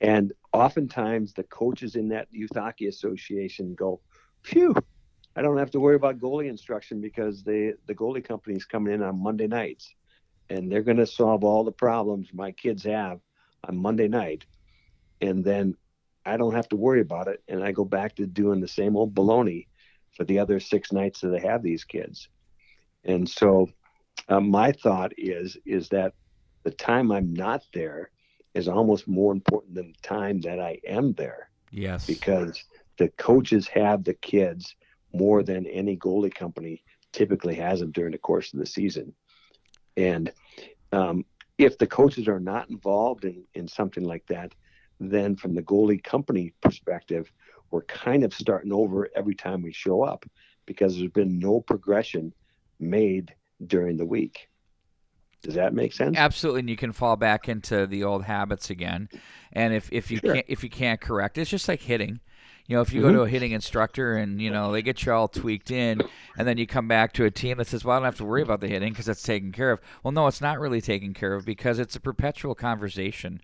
[0.00, 4.00] And oftentimes the coaches in that youth hockey association go,
[4.42, 4.74] phew,
[5.36, 8.94] I don't have to worry about goalie instruction because they, the goalie company is coming
[8.94, 9.94] in on Monday nights
[10.50, 13.20] and they're going to solve all the problems my kids have
[13.66, 14.44] on Monday night.
[15.20, 15.76] And then
[16.26, 17.42] I don't have to worry about it.
[17.48, 19.66] And I go back to doing the same old baloney
[20.16, 22.28] for the other six nights that I have these kids.
[23.04, 23.68] And so
[24.28, 26.14] uh, my thought is is that
[26.62, 28.10] the time I'm not there
[28.54, 31.50] is almost more important than the time that I am there.
[31.70, 32.06] Yes.
[32.06, 32.64] Because
[32.98, 34.76] the coaches have the kids
[35.12, 39.14] more than any goalie company typically has them during the course of the season.
[39.96, 40.32] And
[40.92, 41.24] um,
[41.58, 44.52] if the coaches are not involved in, in something like that,
[45.00, 47.30] then from the goalie company perspective,
[47.74, 50.24] we're kind of starting over every time we show up
[50.64, 52.32] because there's been no progression
[52.78, 53.34] made
[53.66, 54.48] during the week.
[55.42, 56.16] Does that make sense?
[56.16, 59.08] Absolutely, and you can fall back into the old habits again.
[59.52, 60.34] And if, if you sure.
[60.34, 62.20] can't if you can't correct, it's just like hitting.
[62.68, 63.10] You know, if you mm-hmm.
[63.10, 66.00] go to a hitting instructor and you know they get you all tweaked in,
[66.38, 68.24] and then you come back to a team that says, "Well, I don't have to
[68.24, 71.12] worry about the hitting because it's taken care of." Well, no, it's not really taken
[71.12, 73.40] care of because it's a perpetual conversation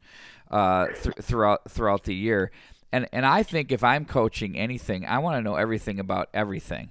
[0.52, 2.52] uh, th- throughout throughout the year.
[2.92, 6.90] And and I think if I'm coaching anything, I want to know everything about everything.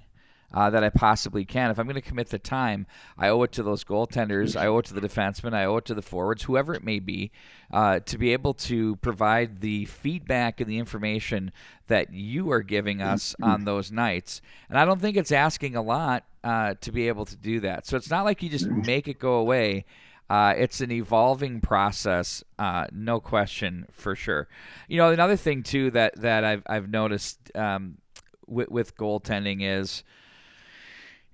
[0.52, 1.70] Uh, that I possibly can.
[1.70, 4.78] If I'm going to commit the time, I owe it to those goaltenders, I owe
[4.78, 7.30] it to the defensemen, I owe it to the forwards, whoever it may be,
[7.72, 11.52] uh, to be able to provide the feedback and the information
[11.86, 14.42] that you are giving us on those nights.
[14.68, 17.86] And I don't think it's asking a lot uh, to be able to do that.
[17.86, 19.84] So it's not like you just make it go away.
[20.30, 24.46] Uh, it's an evolving process, uh, no question for sure.
[24.86, 27.98] You know, another thing too that that I've I've noticed um,
[28.46, 30.04] with, with goaltending is,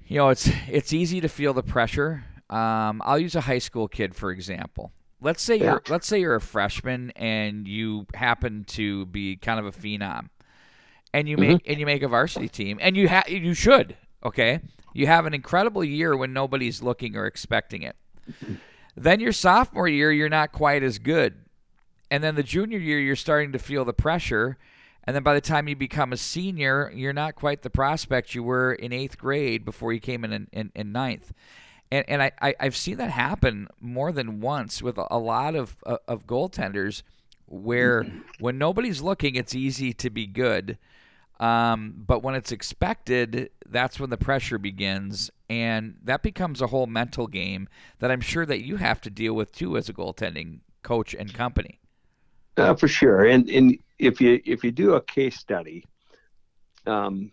[0.06, 2.24] you know, it's it's easy to feel the pressure.
[2.48, 4.92] Um, I'll use a high school kid for example.
[5.20, 5.72] Let's say yeah.
[5.72, 10.30] you're let's say you're a freshman and you happen to be kind of a phenom,
[11.12, 11.70] and you make mm-hmm.
[11.70, 13.94] and you make a varsity team, and you ha- you should
[14.24, 14.60] okay.
[14.94, 17.96] You have an incredible year when nobody's looking or expecting it.
[18.96, 21.34] Then your sophomore year, you're not quite as good.
[22.10, 24.56] And then the junior year, you're starting to feel the pressure.
[25.04, 28.42] And then by the time you become a senior, you're not quite the prospect you
[28.42, 31.32] were in eighth grade before you came in in, in, in ninth.
[31.90, 35.76] And, and I, I, have seen that happen more than once with a, lot of,
[35.86, 37.02] uh, of goaltenders
[37.46, 38.04] where
[38.40, 40.78] when nobody's looking, it's easy to be good.
[41.38, 46.86] Um, but when it's expected, that's when the pressure begins, and that becomes a whole
[46.86, 47.68] mental game
[47.98, 51.32] that I'm sure that you have to deal with too as a goaltending coach and
[51.34, 51.78] company.
[52.56, 55.84] Uh, for sure, and and if you if you do a case study,
[56.86, 57.30] um,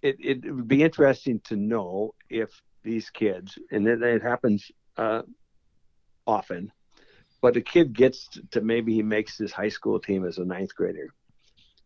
[0.00, 2.50] it it would be interesting to know if
[2.82, 5.22] these kids, and it, it happens uh,
[6.26, 6.72] often,
[7.42, 10.74] but a kid gets to maybe he makes his high school team as a ninth
[10.74, 11.08] grader.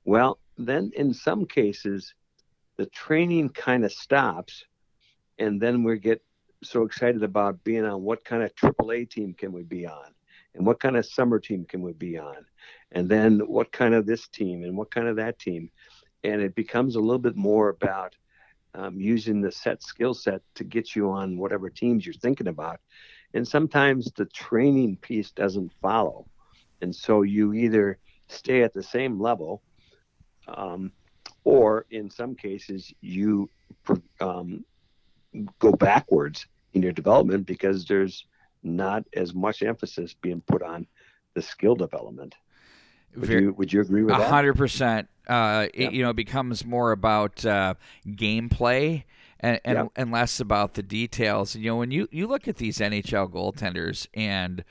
[0.08, 2.14] Well, then in some cases,
[2.78, 4.64] the training kind of stops,
[5.38, 6.22] and then we get
[6.62, 10.14] so excited about being on what kind of AAA team can we be on,
[10.54, 12.46] and what kind of summer team can we be on,
[12.92, 15.70] and then what kind of this team and what kind of that team,
[16.24, 18.16] and it becomes a little bit more about
[18.72, 22.80] um, using the set skill set to get you on whatever teams you're thinking about,
[23.34, 26.26] and sometimes the training piece doesn't follow,
[26.80, 27.98] and so you either
[28.28, 29.60] stay at the same level
[30.56, 30.92] um,
[31.44, 33.48] or in some cases you
[34.20, 34.64] um,
[35.58, 38.26] go backwards in your development because there's
[38.62, 40.86] not as much emphasis being put on
[41.34, 42.34] the skill development.
[43.14, 44.28] Would Very, you would you agree with that?
[44.28, 45.08] hundred percent.
[45.26, 45.92] Uh, yep.
[45.92, 47.74] You know, it becomes more about uh,
[48.06, 49.04] gameplay
[49.40, 49.88] and and, yep.
[49.96, 51.56] and less about the details.
[51.56, 54.64] You know, when you you look at these NHL goaltenders and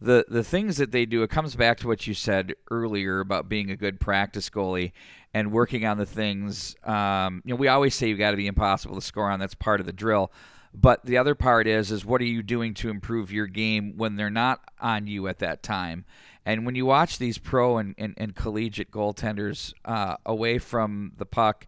[0.00, 3.48] the the things that they do, it comes back to what you said earlier about
[3.48, 4.92] being a good practice goalie
[5.32, 6.76] and working on the things.
[6.84, 9.40] Um, you know, we always say you got to be impossible to score on.
[9.40, 10.32] That's part of the drill.
[10.74, 14.16] But the other part is is what are you doing to improve your game when
[14.16, 16.04] they're not on you at that time?
[16.44, 21.26] And when you watch these pro and, and, and collegiate goaltenders uh, away from the
[21.26, 21.66] puck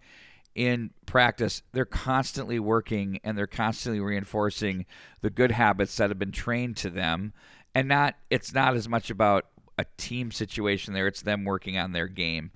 [0.54, 4.86] in practice, they're constantly working and they're constantly reinforcing
[5.20, 7.32] the good habits that have been trained to them
[7.74, 9.46] and not it's not as much about
[9.78, 12.50] a team situation there it's them working on their game.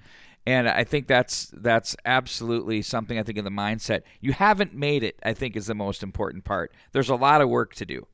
[0.45, 4.03] And i think that's that's absolutely something i think in the mindset.
[4.21, 6.73] You haven't made it i think is the most important part.
[6.93, 8.07] There's a lot of work to do.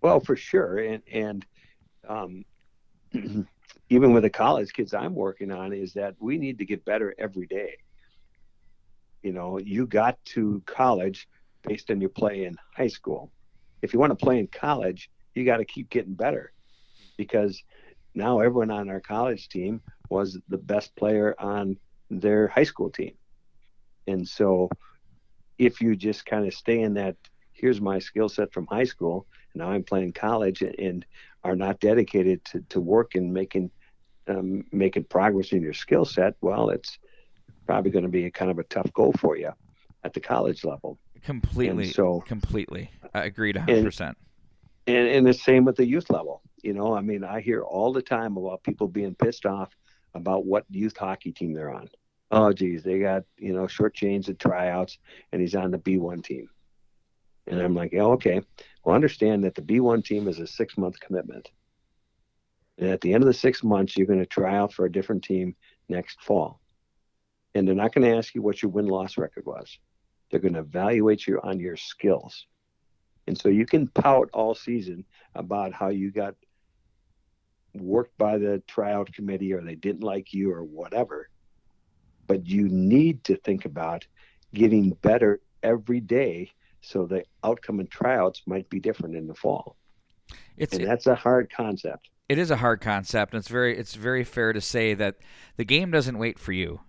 [0.00, 1.46] Well for sure and and
[2.08, 2.44] um,
[3.88, 7.14] even with the college kids i'm working on is that we need to get better
[7.18, 7.76] every day.
[9.22, 11.28] You know you got to college
[11.62, 13.32] based on your play in high school.
[13.82, 16.52] If you want to play in college you got to keep getting better
[17.16, 17.62] because
[18.14, 21.76] now everyone on our college team was the best player on
[22.10, 23.14] their high school team.
[24.06, 24.68] And so
[25.58, 27.16] if you just kind of stay in that,
[27.52, 31.04] here's my skill set from high school, and now I'm playing college and
[31.42, 33.70] are not dedicated to, to work and making
[34.26, 36.98] um, making progress in your skill set, well, it's
[37.66, 39.50] probably going to be a kind of a tough goal for you
[40.02, 40.98] at the college level.
[41.22, 41.84] Completely.
[41.84, 43.84] And so completely, I agreed 100.
[43.84, 44.16] percent
[44.86, 46.42] and and the same with the youth level.
[46.62, 49.76] You know, I mean, I hear all the time about people being pissed off
[50.14, 51.88] about what youth hockey team they're on.
[52.30, 54.98] Oh, geez, they got you know short chains at tryouts,
[55.32, 56.48] and he's on the B1 team.
[57.46, 58.40] And I'm like, okay.
[58.84, 61.50] Well, understand that the B1 team is a six month commitment.
[62.78, 64.92] And at the end of the six months, you're going to try out for a
[64.92, 65.54] different team
[65.88, 66.60] next fall.
[67.54, 69.78] And they're not going to ask you what your win loss record was.
[70.30, 72.46] They're going to evaluate you on your skills.
[73.26, 75.04] And so you can pout all season
[75.34, 76.34] about how you got
[77.74, 81.28] worked by the tryout committee or they didn't like you or whatever.
[82.26, 84.06] But you need to think about
[84.52, 86.50] getting better every day
[86.80, 89.76] so the outcome in tryouts might be different in the fall.
[90.56, 92.08] It's, and that's a hard concept.
[92.28, 95.16] It is a hard concept, and it's very it's very fair to say that
[95.56, 96.80] the game doesn't wait for you.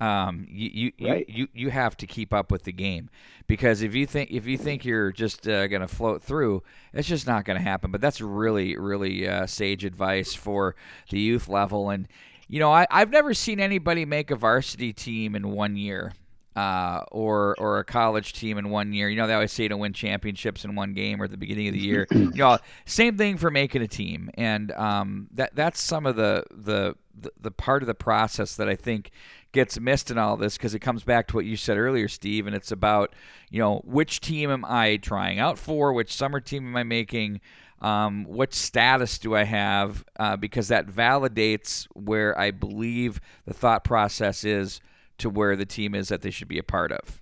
[0.00, 1.28] Um, you you, right.
[1.28, 3.10] you, you have to keep up with the game
[3.46, 7.08] because if you think if you think you're just uh, going to float through, it's
[7.08, 7.90] just not going to happen.
[7.90, 10.74] But that's really really uh, sage advice for
[11.10, 11.90] the youth level.
[11.90, 12.08] And
[12.48, 16.12] you know, I, I've never seen anybody make a varsity team in one year.
[16.56, 19.08] Uh, or or a college team in one year.
[19.08, 21.66] You know, they always say to win championships in one game or at the beginning
[21.66, 22.06] of the year.
[22.12, 26.44] you know, same thing for making a team, and um, that that's some of the,
[26.52, 29.10] the the the part of the process that I think
[29.52, 32.46] gets missed in all this because it comes back to what you said earlier, Steve,
[32.46, 33.14] and it's about
[33.50, 37.40] you know which team am I trying out for, which summer team am I making,
[37.80, 43.84] um, what status do I have, uh, because that validates where I believe the thought
[43.84, 44.80] process is
[45.18, 47.20] to where the team is that they should be a part of.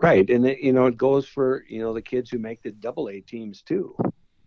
[0.00, 2.70] Right, and it, you know it goes for you know the kids who make the
[2.70, 3.96] double A teams too,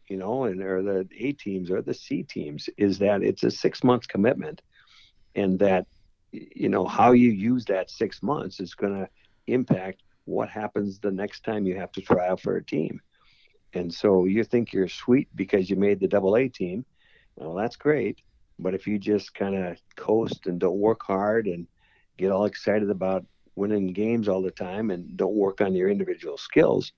[0.07, 3.51] you know, and or the A teams or the C teams is that it's a
[3.51, 4.61] six month commitment,
[5.35, 5.87] and that
[6.31, 9.09] you know how you use that six months is going to
[9.47, 13.01] impact what happens the next time you have to try out for a team
[13.73, 16.85] and so you think you're sweet because you made the double a team
[17.35, 18.21] well that's great
[18.59, 21.67] But if you just kind of coast and don't work hard and
[22.21, 26.37] get all excited about winning games all the time and don't work on your individual
[26.37, 26.93] skills,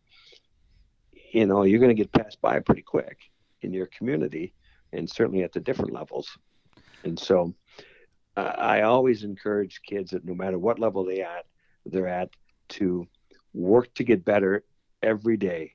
[1.31, 3.17] you know, you're going to get passed by pretty quick
[3.61, 4.53] in your community
[4.91, 6.37] and certainly at the different levels.
[7.03, 7.53] And so
[8.37, 11.45] uh, I always encourage kids that no matter what level they at,
[11.85, 12.29] they're at
[12.69, 13.07] to
[13.53, 14.63] work to get better
[15.01, 15.73] every day,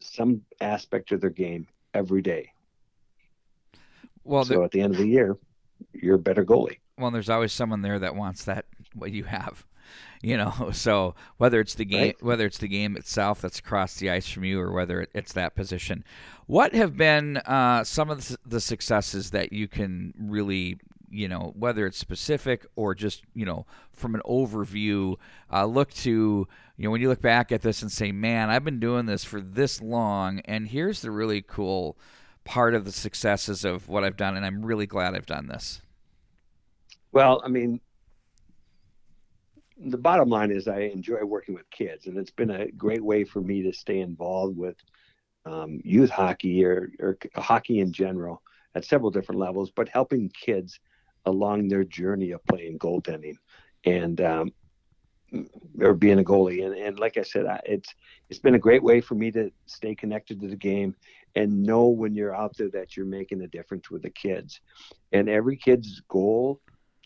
[0.00, 2.52] some aspect of their game every day.
[4.24, 5.36] Well, so at the end of the year,
[5.92, 6.78] you're a better goalie.
[6.98, 9.64] Well, there's always someone there that wants that what you have,
[10.22, 10.70] you know.
[10.72, 12.22] So whether it's the game, right.
[12.22, 15.54] whether it's the game itself that's across the ice from you, or whether it's that
[15.54, 16.04] position,
[16.46, 20.78] what have been uh, some of the successes that you can really
[21.12, 25.16] you know, whether it's specific or just, you know, from an overview,
[25.52, 28.64] uh, look to, you know, when you look back at this and say, man, I've
[28.64, 31.98] been doing this for this long, and here's the really cool
[32.44, 35.82] part of the successes of what I've done, and I'm really glad I've done this?
[37.12, 37.80] Well, I mean,
[39.78, 43.24] the bottom line is I enjoy working with kids, and it's been a great way
[43.24, 44.76] for me to stay involved with
[45.44, 48.42] um, youth hockey or, or hockey in general
[48.74, 50.80] at several different levels, but helping kids
[51.26, 53.36] along their journey of playing goaltending
[53.84, 54.52] and um,
[55.80, 56.64] or being a goalie.
[56.64, 57.94] And, and like I said, it's
[58.30, 60.94] it's been a great way for me to stay connected to the game
[61.34, 64.60] and know when you're out there that you're making a difference with the kids.
[65.12, 66.60] And every kid's goal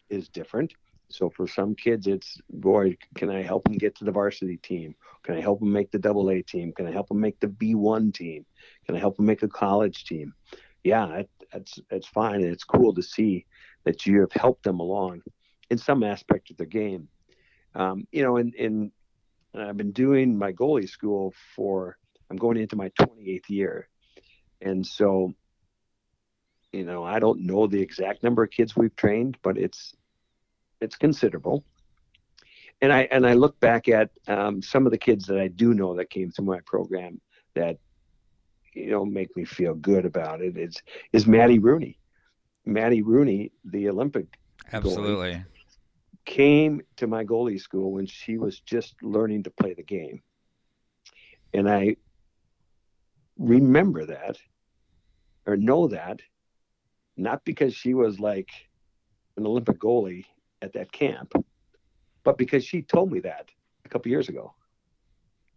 [0.09, 0.73] is different.
[1.09, 4.95] So for some kids, it's boy, can I help them get to the varsity team?
[5.23, 6.73] Can I help them make the double A team?
[6.73, 8.45] Can I help them make the B1 team?
[8.87, 10.35] Can I help them make a college team?
[10.83, 11.31] Yeah, it,
[11.91, 13.47] it's fine, and it's cool to see
[13.85, 15.23] that you have helped them along
[15.71, 17.09] in some aspect of their game.
[17.75, 18.93] Um, you know, in, in
[19.55, 21.97] I've been doing my goalie school for
[22.31, 23.89] I'm going into my 28th year,
[24.61, 25.35] and so
[26.77, 29.95] you know I don't know the exact number of kids we've trained, but it's
[30.81, 31.65] it's considerable.
[32.83, 35.73] And I and I look back at um, some of the kids that I do
[35.73, 37.21] know that came through my program
[37.55, 37.79] that
[38.75, 40.59] you know make me feel good about it.
[40.59, 40.77] Is
[41.13, 41.99] is Maddie Rooney.
[42.67, 44.27] Maddie Rooney, the Olympic
[44.73, 45.45] absolutely goalie,
[46.27, 50.21] came to my goalie school when she was just learning to play the game,
[51.55, 51.97] and I
[53.39, 54.37] remember that
[55.47, 56.21] or know that
[57.17, 58.51] not because she was like
[59.37, 60.25] an Olympic goalie
[60.63, 61.33] at that camp,
[62.25, 63.49] but because she told me that
[63.85, 64.55] a couple years ago.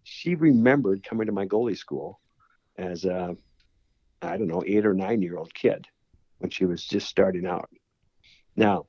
[0.03, 2.19] She remembered coming to my goalie school
[2.77, 3.35] as a,
[4.21, 5.87] I don't know, eight or nine year old kid
[6.39, 7.69] when she was just starting out.
[8.55, 8.85] Now,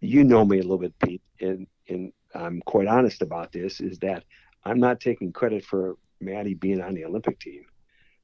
[0.00, 3.98] you know me a little bit, Pete, and, and I'm quite honest about this, is
[4.00, 4.24] that
[4.64, 7.64] I'm not taking credit for Maddie being on the Olympic team,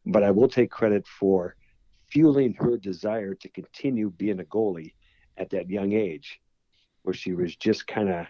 [0.06, 1.56] but I will take credit for
[2.14, 4.94] fueling her desire to continue being a goalie
[5.36, 6.40] at that young age,
[7.02, 8.26] where she was just kind of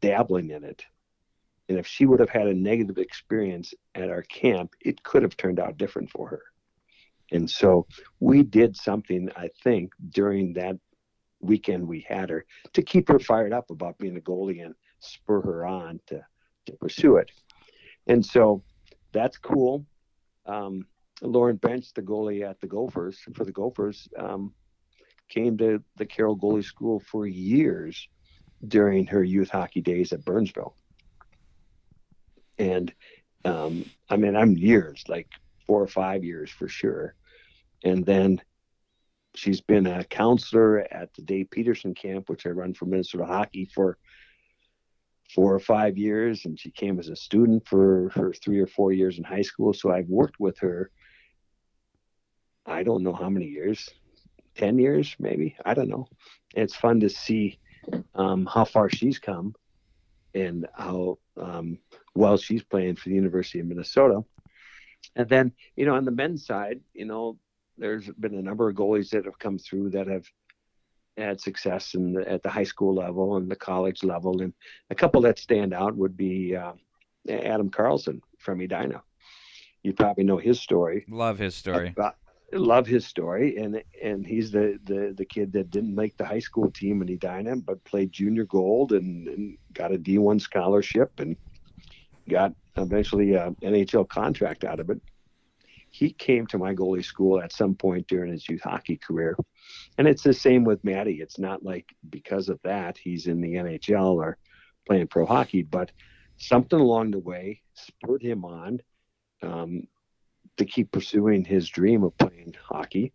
[0.00, 0.84] dabbling in it.
[1.68, 5.36] And if she would have had a negative experience at our camp, it could have
[5.36, 6.42] turned out different for her.
[7.32, 7.86] And so
[8.20, 10.76] we did something, I think, during that
[11.40, 15.40] weekend we had her to keep her fired up about being a goalie and spur
[15.40, 16.24] her on to,
[16.66, 17.30] to pursue it.
[18.06, 18.62] And so
[19.12, 19.84] that's cool.
[20.46, 20.86] Um,
[21.22, 24.52] Lauren Bench, the goalie at the Gophers, for the Gophers, um,
[25.28, 28.08] came to the Carroll Goalie School for years
[28.66, 30.76] during her youth hockey days at Burnsville.
[32.58, 32.92] And
[33.44, 35.28] um, I mean, I'm years, like
[35.66, 37.14] four or five years for sure.
[37.82, 38.40] And then
[39.34, 43.66] she's been a counselor at the Dave Peterson camp, which I run for Minnesota Hockey
[43.66, 43.98] for
[45.34, 46.44] four or five years.
[46.44, 49.72] And she came as a student for her three or four years in high school.
[49.72, 50.90] So I've worked with her,
[52.66, 53.90] I don't know how many years,
[54.56, 55.56] 10 years, maybe.
[55.64, 56.08] I don't know.
[56.54, 57.58] And it's fun to see
[58.14, 59.54] um, how far she's come
[60.34, 61.78] and how um,
[62.14, 64.24] well she's playing for the University of Minnesota.
[65.16, 67.38] And then, you know, on the men's side, you know,
[67.76, 70.26] there's been a number of goalies that have come through that have
[71.16, 74.40] had success in the, at the high school level and the college level.
[74.42, 74.52] And
[74.90, 76.72] a couple that stand out would be uh,
[77.28, 79.02] Adam Carlson from Edina.
[79.82, 81.04] You probably know his story.
[81.08, 81.94] Love his story.
[82.52, 86.40] Love his story, and and he's the, the the kid that didn't make the high
[86.40, 90.40] school team and he in Edina, but played junior gold and, and got a D1
[90.40, 91.36] scholarship and
[92.28, 95.00] got eventually an NHL contract out of it.
[95.90, 99.36] He came to my goalie school at some point during his youth hockey career.
[99.96, 101.20] And it's the same with Maddie.
[101.20, 104.36] It's not like because of that he's in the NHL or
[104.86, 105.92] playing pro hockey, but
[106.36, 108.80] something along the way spurred him on
[109.42, 109.86] um,
[110.56, 113.12] to keep pursuing his dream of playing hockey.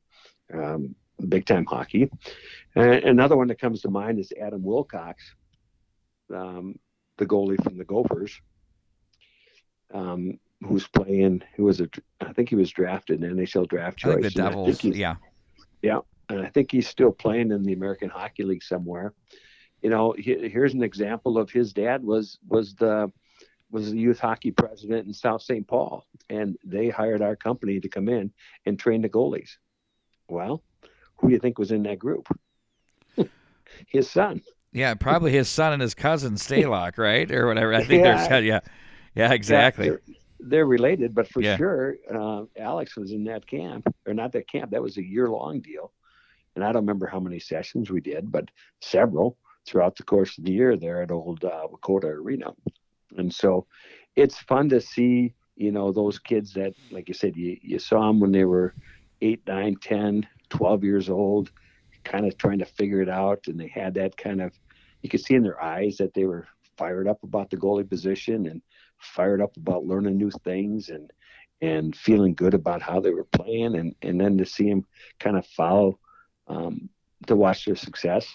[0.53, 0.95] Um,
[1.27, 2.09] big time hockey.
[2.75, 5.35] And another one that comes to mind is Adam Wilcox,
[6.33, 6.79] um,
[7.17, 8.39] the goalie from the Gophers,
[9.93, 11.41] um, who's playing.
[11.55, 11.89] Who was a?
[12.21, 14.17] I think he was drafted in NHL draft choice.
[14.17, 14.79] I think the Devils.
[14.79, 15.15] Think yeah.
[15.81, 19.13] Yeah, and I think he's still playing in the American Hockey League somewhere.
[19.81, 23.11] You know, he, here's an example of his dad was was the
[23.71, 25.67] was the youth hockey president in South St.
[25.67, 28.31] Paul, and they hired our company to come in
[28.65, 29.57] and train the goalies.
[30.27, 30.63] Well,
[31.17, 32.27] who do you think was in that group?
[33.87, 34.41] his son.
[34.71, 37.73] Yeah, probably his son and his cousin Stalock, right, or whatever.
[37.73, 38.27] I think yeah.
[38.27, 38.59] there's yeah,
[39.15, 39.87] yeah, exactly.
[39.87, 41.57] Yeah, they're, they're, related, but for yeah.
[41.57, 44.71] sure, uh, Alex was in that camp, or not that camp.
[44.71, 45.91] That was a year long deal,
[46.55, 48.49] and I don't remember how many sessions we did, but
[48.81, 52.53] several throughout the course of the year there at Old uh, Wakota Arena,
[53.17, 53.65] and so
[54.15, 58.07] it's fun to see, you know, those kids that, like you said, you you saw
[58.07, 58.73] them when they were
[59.21, 61.51] eight, nine, 10, 12 years old
[62.03, 64.53] kind of trying to figure it out, and they had that kind of
[65.01, 66.47] you could see in their eyes that they were
[66.77, 68.61] fired up about the goalie position and
[68.99, 71.11] fired up about learning new things and
[71.61, 73.75] and feeling good about how they were playing.
[73.75, 74.85] And and then to see them
[75.19, 75.99] kind of follow
[76.47, 76.89] um,
[77.27, 78.27] to watch their success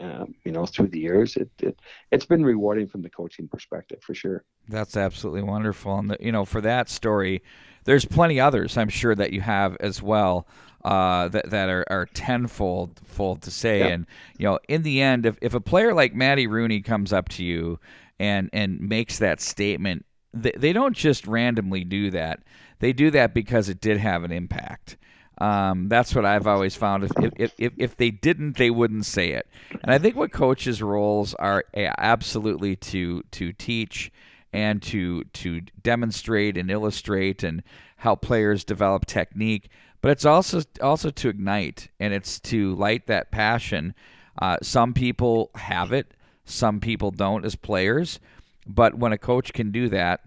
[0.00, 1.78] um, you know through the years it, it
[2.12, 6.32] it's been rewarding from the coaching perspective for sure that's absolutely wonderful and the, you
[6.32, 7.42] know for that story
[7.84, 10.46] there's plenty others i'm sure that you have as well
[10.86, 13.80] uh, that that are, are tenfold fold to say.
[13.80, 13.86] Yeah.
[13.88, 14.06] And
[14.38, 17.44] you know, in the end, if, if a player like Maddie Rooney comes up to
[17.44, 17.80] you
[18.20, 22.40] and and makes that statement, they, they don't just randomly do that.
[22.78, 24.96] They do that because it did have an impact.
[25.38, 27.04] Um, that's what I've always found.
[27.04, 29.46] If, if, if, if they didn't, they wouldn't say it.
[29.70, 34.10] And I think what coaches' roles are absolutely to to teach
[34.52, 37.62] and to to demonstrate and illustrate and
[37.96, 39.68] help players develop technique
[40.06, 43.92] but it's also also to ignite and it's to light that passion.
[44.40, 46.14] Uh, some people have it,
[46.44, 48.20] some people don't as players,
[48.66, 50.25] but when a coach can do that,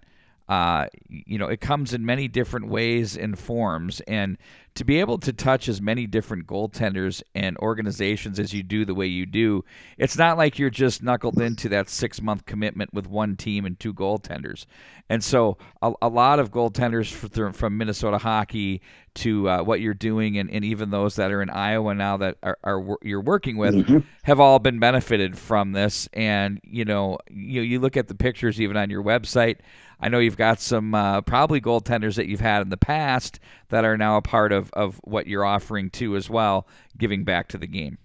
[0.50, 4.00] uh, you know, it comes in many different ways and forms.
[4.08, 4.36] And
[4.74, 8.94] to be able to touch as many different goaltenders and organizations as you do the
[8.94, 9.64] way you do,
[9.96, 13.78] it's not like you're just knuckled into that six month commitment with one team and
[13.78, 14.66] two goaltenders.
[15.08, 17.12] And so a, a lot of goaltenders
[17.54, 18.80] from Minnesota hockey
[19.14, 22.38] to uh, what you're doing, and, and even those that are in Iowa now that
[22.42, 23.98] are, are you're working with, mm-hmm.
[24.22, 26.08] have all been benefited from this.
[26.12, 29.58] And you know, you you look at the pictures even on your website.
[30.00, 33.38] I know you've got some uh, probably goaltenders that you've had in the past
[33.68, 37.48] that are now a part of, of what you're offering too as well, giving back
[37.48, 37.98] to the game.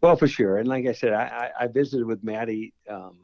[0.00, 0.58] Well, for sure.
[0.58, 2.74] And like I said, I, I visited with Maddie.
[2.88, 3.18] Um,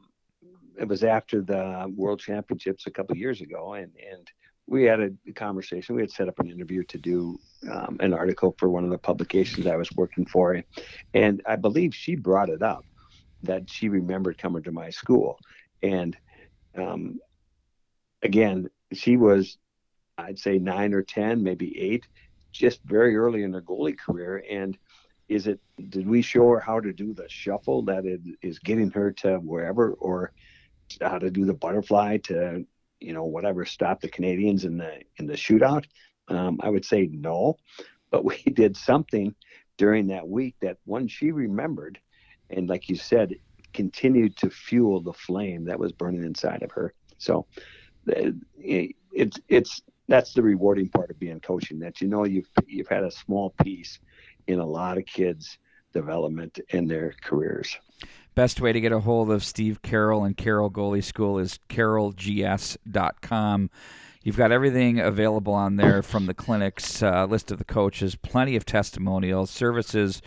[0.79, 4.27] it was after the World Championships a couple years ago, and and
[4.67, 5.95] we had a conversation.
[5.95, 7.37] We had set up an interview to do
[7.71, 10.59] um, an article for one of the publications I was working for,
[11.13, 12.85] and I believe she brought it up
[13.43, 15.39] that she remembered coming to my school,
[15.83, 16.17] and
[16.75, 17.19] um,
[18.23, 19.57] again, she was,
[20.17, 22.07] I'd say nine or 10, maybe eight,
[22.51, 24.43] just very early in her goalie career.
[24.49, 24.77] And
[25.29, 25.59] is it,
[25.89, 29.37] did we show her how to do the shuffle that it is getting her to
[29.37, 30.33] wherever or
[30.99, 32.65] how to do the butterfly to,
[32.99, 35.85] you know, whatever, stop the Canadians in the, in the shootout?
[36.27, 37.57] Um, I would say no,
[38.09, 39.33] but we did something
[39.77, 41.99] during that week that one she remembered.
[42.49, 43.35] And like you said,
[43.73, 46.93] continued to fuel the flame that was burning inside of her.
[47.17, 47.47] So
[48.05, 53.03] it's it's that's the rewarding part of being coaching that you know you've you've had
[53.03, 53.99] a small piece
[54.47, 55.57] in a lot of kids
[55.93, 57.77] development in their careers.
[58.33, 63.69] Best way to get a hold of steve carroll and carroll goalie school is carrollgs.com
[64.23, 68.55] You've got everything available on there from the clinics, uh, list of the coaches, plenty
[68.55, 70.21] of testimonials, services,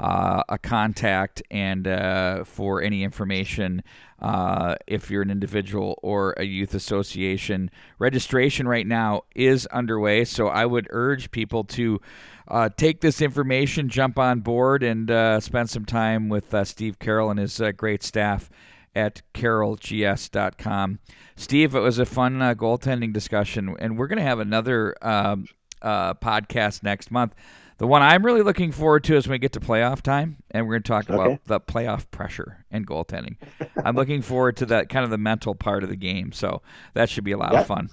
[0.00, 3.82] uh, a contact, and uh, for any information
[4.20, 7.70] uh, if you're an individual or a youth association.
[7.98, 12.00] Registration right now is underway, so I would urge people to
[12.48, 16.98] uh, take this information, jump on board, and uh, spend some time with uh, Steve
[16.98, 18.50] Carroll and his uh, great staff
[18.94, 20.98] at carrollgs.com.
[21.36, 25.46] Steve, it was a fun uh, goaltending discussion, and we're going to have another um,
[25.82, 27.34] podcast next month.
[27.80, 30.66] The one I'm really looking forward to is when we get to playoff time, and
[30.66, 31.14] we're going to talk okay.
[31.14, 33.36] about the playoff pressure and goaltending.
[33.82, 36.30] I'm looking forward to that kind of the mental part of the game.
[36.32, 36.60] So
[36.92, 37.88] that should be a lot of fun.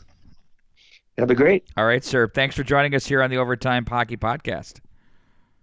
[1.15, 1.69] That'd be great.
[1.77, 2.27] All right, sir.
[2.27, 4.81] Thanks for joining us here on the Overtime Hockey Podcast.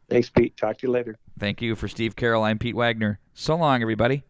[0.09, 0.57] Thanks, Pete.
[0.57, 1.19] Talk to you later.
[1.39, 2.45] Thank you for Steve Carroll.
[2.45, 3.21] I'm Pete Wagner.
[3.35, 4.25] So long, everybody.